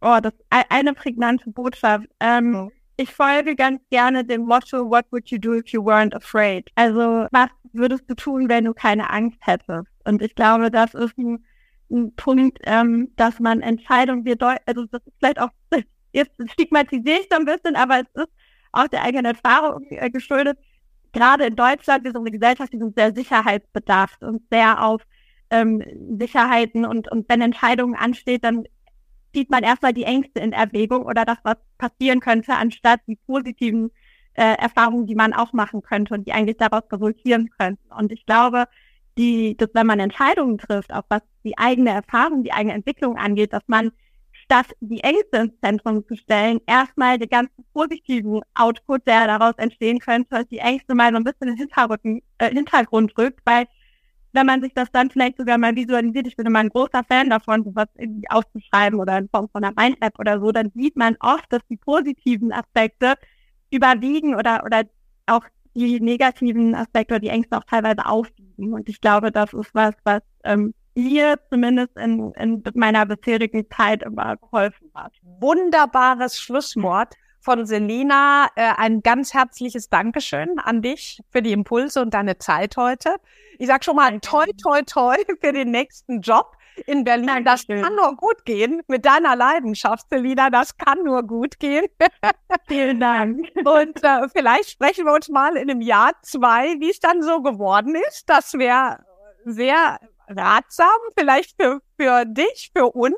Oh, 0.02 0.20
das 0.22 0.34
ist 0.34 0.46
eine 0.70 0.94
prägnante 0.94 1.50
Botschaft. 1.50 2.08
Ähm, 2.20 2.52
mhm. 2.52 2.72
Ich 2.98 3.14
folge 3.14 3.56
ganz 3.56 3.82
gerne 3.90 4.24
dem 4.24 4.46
Motto, 4.46 4.90
what 4.90 5.06
would 5.12 5.30
you 5.30 5.38
do 5.38 5.54
if 5.54 5.68
you 5.68 5.82
weren't 5.82 6.16
afraid? 6.16 6.70
Also, 6.76 7.28
was 7.32 7.50
würdest 7.74 8.04
du 8.10 8.16
tun, 8.16 8.48
wenn 8.48 8.66
du 8.66 8.74
keine 8.74 9.10
Angst 9.10 9.38
hättest? 9.42 9.90
Und 10.06 10.22
ich 10.22 10.34
glaube, 10.36 10.72
das 10.72 10.94
ist 10.94 11.18
ein, 11.18 11.44
ein 11.92 12.16
Punkt, 12.16 12.60
ähm, 12.64 13.12
dass 13.18 13.40
man 13.40 13.62
Entscheidungen, 13.62 14.24
wir 14.24 14.38
also 14.66 14.86
das 14.86 15.02
ist 15.06 15.14
vielleicht 15.20 15.40
auch, 15.40 15.50
jetzt 16.14 16.32
stigmatisiere 16.52 17.20
ich 17.20 17.28
so 17.30 17.38
ein 17.38 17.46
bisschen, 17.46 17.76
aber 17.76 18.00
es 18.00 18.24
ist 18.24 18.32
auch 18.72 18.88
der 18.88 19.04
eigenen 19.04 19.26
Erfahrung 19.26 19.86
äh, 19.90 20.10
geschuldet, 20.10 20.58
gerade 21.16 21.46
in 21.46 21.56
Deutschland, 21.56 22.04
sind 22.04 22.18
eine 22.18 22.32
Gesellschaft, 22.32 22.74
die 22.74 22.78
sind 22.78 22.96
sehr 22.96 23.16
sicherheitsbedarft 23.16 24.22
und 24.22 24.44
sehr 24.52 24.84
auf 24.84 25.02
ähm, 25.50 25.82
Sicherheiten 26.20 26.86
und, 26.86 27.10
und 27.12 27.28
wenn 27.30 27.42
Entscheidungen 27.42 27.96
ansteht, 27.96 28.44
dann 28.44 28.66
zieht 29.34 29.50
man 29.50 29.64
erstmal 29.64 29.94
die 29.94 30.04
Ängste 30.04 30.40
in 30.42 30.52
Erwägung 30.52 31.06
oder 31.06 31.26
das, 31.26 31.38
was 31.44 31.58
passieren 31.78 32.20
könnte, 32.20 32.54
anstatt 32.54 33.00
die 33.08 33.16
positiven 33.16 33.92
äh, 34.34 34.58
Erfahrungen, 34.58 35.08
die 35.08 35.16
man 35.16 35.34
auch 35.34 35.54
machen 35.54 35.82
könnte 35.82 36.14
und 36.14 36.28
die 36.28 36.34
eigentlich 36.34 36.58
daraus 36.58 36.84
resultieren 36.92 37.50
könnten. 37.58 37.92
Und 37.94 38.12
ich 38.12 38.26
glaube, 38.26 38.66
die, 39.18 39.56
dass 39.56 39.70
wenn 39.74 39.88
man 39.88 40.00
Entscheidungen 40.00 40.58
trifft, 40.58 40.94
auch 40.94 41.04
was 41.10 41.22
die 41.44 41.58
eigene 41.58 41.92
Erfahrung, 41.92 42.44
die 42.44 42.52
eigene 42.52 42.74
Entwicklung 42.74 43.18
angeht, 43.18 43.54
dass 43.54 43.64
man 43.68 43.92
statt 44.46 44.68
die 44.80 45.02
Ängste 45.02 45.38
ins 45.38 45.60
Zentrum 45.62 46.06
zu 46.08 46.16
stellen, 46.16 46.60
erstmal 46.68 47.18
den 47.18 47.30
ganzen 47.30 47.66
positiven 47.74 48.42
Output, 48.54 49.06
der 49.08 49.28
daraus 49.28 49.56
entstehen 49.58 50.00
könnte, 50.00 50.46
die 50.46 50.60
Ängste 50.60 50.96
mal 50.96 51.12
so 51.12 51.18
ein 51.18 51.24
bisschen 51.24 51.50
in 51.50 51.56
den 51.56 51.58
Hintergrund, 51.58 52.24
äh, 52.38 52.50
Hintergrund 52.52 53.18
rückt, 53.18 53.40
weil 53.46 53.66
wenn 54.34 54.46
man 54.46 54.62
sich 54.62 54.74
das 54.74 54.92
dann 54.92 55.10
vielleicht 55.10 55.38
sogar 55.38 55.58
mal 55.58 55.76
visualisiert, 55.76 56.28
ich 56.28 56.36
bin 56.36 56.46
immer 56.46 56.60
ein 56.60 56.70
großer 56.70 57.04
Fan 57.06 57.30
davon, 57.30 57.64
sowas 57.64 57.88
irgendwie 57.96 58.30
aufzuschreiben 58.30 59.00
oder 59.00 59.18
in 59.18 59.30
Form 59.30 59.50
von 59.50 59.64
einer 59.64 59.74
Mind-App 59.76 60.20
oder 60.20 60.40
so, 60.40 60.52
dann 60.52 60.72
sieht 60.76 60.98
man 60.98 61.16
oft, 61.22 61.46
dass 61.52 61.62
die 61.70 61.78
positiven 61.78 62.52
Aspekte 62.52 63.16
überwiegen 63.72 64.36
oder, 64.36 64.64
oder 64.66 64.84
auch 65.26 65.46
die 65.74 66.00
negativen 66.00 66.76
Aspekte 66.76 67.16
oder 67.16 67.22
die 67.22 67.30
Ängste 67.30 67.58
auch 67.58 67.64
teilweise 67.64 68.06
aufwiegen. 68.06 68.74
Und 68.74 68.90
ich 68.90 69.00
glaube, 69.02 69.32
das 69.32 69.54
ist 69.54 69.74
was, 69.74 69.96
was 70.04 70.22
ähm, 70.44 70.74
mir 70.96 71.40
zumindest 71.50 71.96
in, 71.98 72.32
in 72.34 72.64
meiner 72.74 73.06
bisherigen 73.06 73.66
Zeit 73.70 74.04
immer 74.04 74.38
geholfen 74.38 74.92
hat. 74.94 75.14
Wunderbares 75.40 76.40
Schlusswort 76.40 77.16
von 77.42 77.66
Selina. 77.66 78.48
Äh, 78.56 78.74
ein 78.78 79.02
ganz 79.02 79.34
herzliches 79.34 79.90
Dankeschön 79.90 80.58
an 80.60 80.82
dich 80.82 81.22
für 81.30 81.42
die 81.42 81.52
Impulse 81.52 82.02
und 82.02 82.14
deine 82.14 82.38
Zeit 82.38 82.78
heute. 82.78 83.16
Ich 83.60 83.68
sag 83.68 83.86
schon 83.86 83.96
mal 83.96 84.20
toi, 84.20 84.46
toi, 84.62 84.82
toi 84.82 85.16
für 85.40 85.54
den 85.54 85.72
nächsten 85.72 86.22
Job. 86.22 86.58
in 86.88 87.06
Berlin. 87.06 87.28
Dankeschön. 87.28 87.82
Das 87.82 87.88
kann 87.88 87.96
nur 87.96 88.16
gut 88.18 88.44
gehen 88.44 88.82
mit 88.88 89.06
deiner 89.06 89.36
Leidenschaft, 89.36 90.08
Selina. 90.10 90.50
Das 90.50 90.78
kann 90.78 91.04
nur 91.04 91.24
gut 91.24 91.60
gehen. 91.60 91.86
Vielen 92.68 93.00
Dank. 93.00 93.50
Und 93.64 94.04
äh, 94.04 94.28
vielleicht 94.36 94.72
sprechen 94.72 95.06
wir 95.06 95.14
uns 95.14 95.30
mal 95.30 95.56
in 95.56 95.70
einem 95.70 95.82
Jahr, 95.82 96.12
zwei, 96.22 96.76
wie 96.80 96.90
es 96.90 97.00
dann 97.00 97.22
so 97.22 97.42
geworden 97.42 97.96
ist. 98.10 98.30
Das 98.30 98.56
wäre 98.56 99.06
sehr 99.46 100.00
ratsam, 100.28 100.88
vielleicht 101.18 101.56
für, 101.60 101.82
für 102.00 102.26
dich, 102.26 102.72
für 102.76 102.88
uns, 102.88 103.16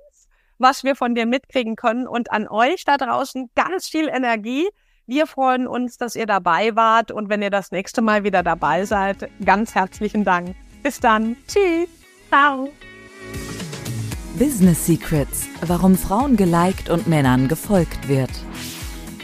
was 0.58 0.84
wir 0.84 0.96
von 0.96 1.15
dir 1.15 1.26
mitkriegen 1.26 1.76
können. 1.76 2.08
Und 2.08 2.32
an 2.32 2.48
euch 2.48 2.86
da 2.86 2.98
draußen 2.98 3.50
ganz 3.56 3.88
viel 3.88 4.08
Energie. 4.08 4.67
Wir 5.06 5.28
freuen 5.28 5.67
uns, 5.67 5.98
dass 5.98 6.15
ihr 6.15 6.26
dabei 6.26 6.76
wart. 6.76 7.12
Und 7.12 7.30
wenn 7.30 7.41
ihr 7.41 7.50
das 7.50 7.72
nächste 7.72 8.02
Mal 8.02 8.24
wieder 8.24 8.43
dabei 8.43 8.86
seid, 8.86 9.30
ganz 9.43 9.76
herzlichen 9.76 10.24
Dank. 10.24 10.56
Bis 10.84 11.00
dann. 11.00 11.38
Tschüss. 11.48 11.89
Ciao. 12.30 12.70
Business 14.38 14.86
Secrets, 14.86 15.48
warum 15.62 15.98
Frauen 15.98 16.36
geliked 16.36 16.89
und 16.89 17.08
Männern 17.08 17.48
gefolgt 17.48 18.08
wird. 18.08 18.30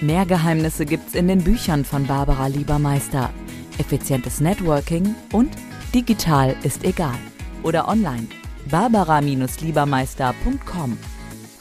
Mehr 0.01 0.25
Geheimnisse 0.25 0.85
gibt's 0.85 1.13
in 1.13 1.27
den 1.27 1.43
Büchern 1.43 1.85
von 1.85 2.07
Barbara 2.07 2.47
Liebermeister. 2.47 3.29
Effizientes 3.77 4.39
Networking 4.39 5.15
und 5.31 5.51
Digital 5.93 6.55
ist 6.63 6.83
egal. 6.83 7.17
Oder 7.63 7.87
online. 7.87 8.27
Barbara-Liebermeister.com 8.69 10.97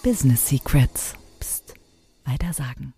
Business 0.03 0.49
Secrets. 0.49 1.15
Psst. 1.38 1.75
Weitersagen. 2.25 2.95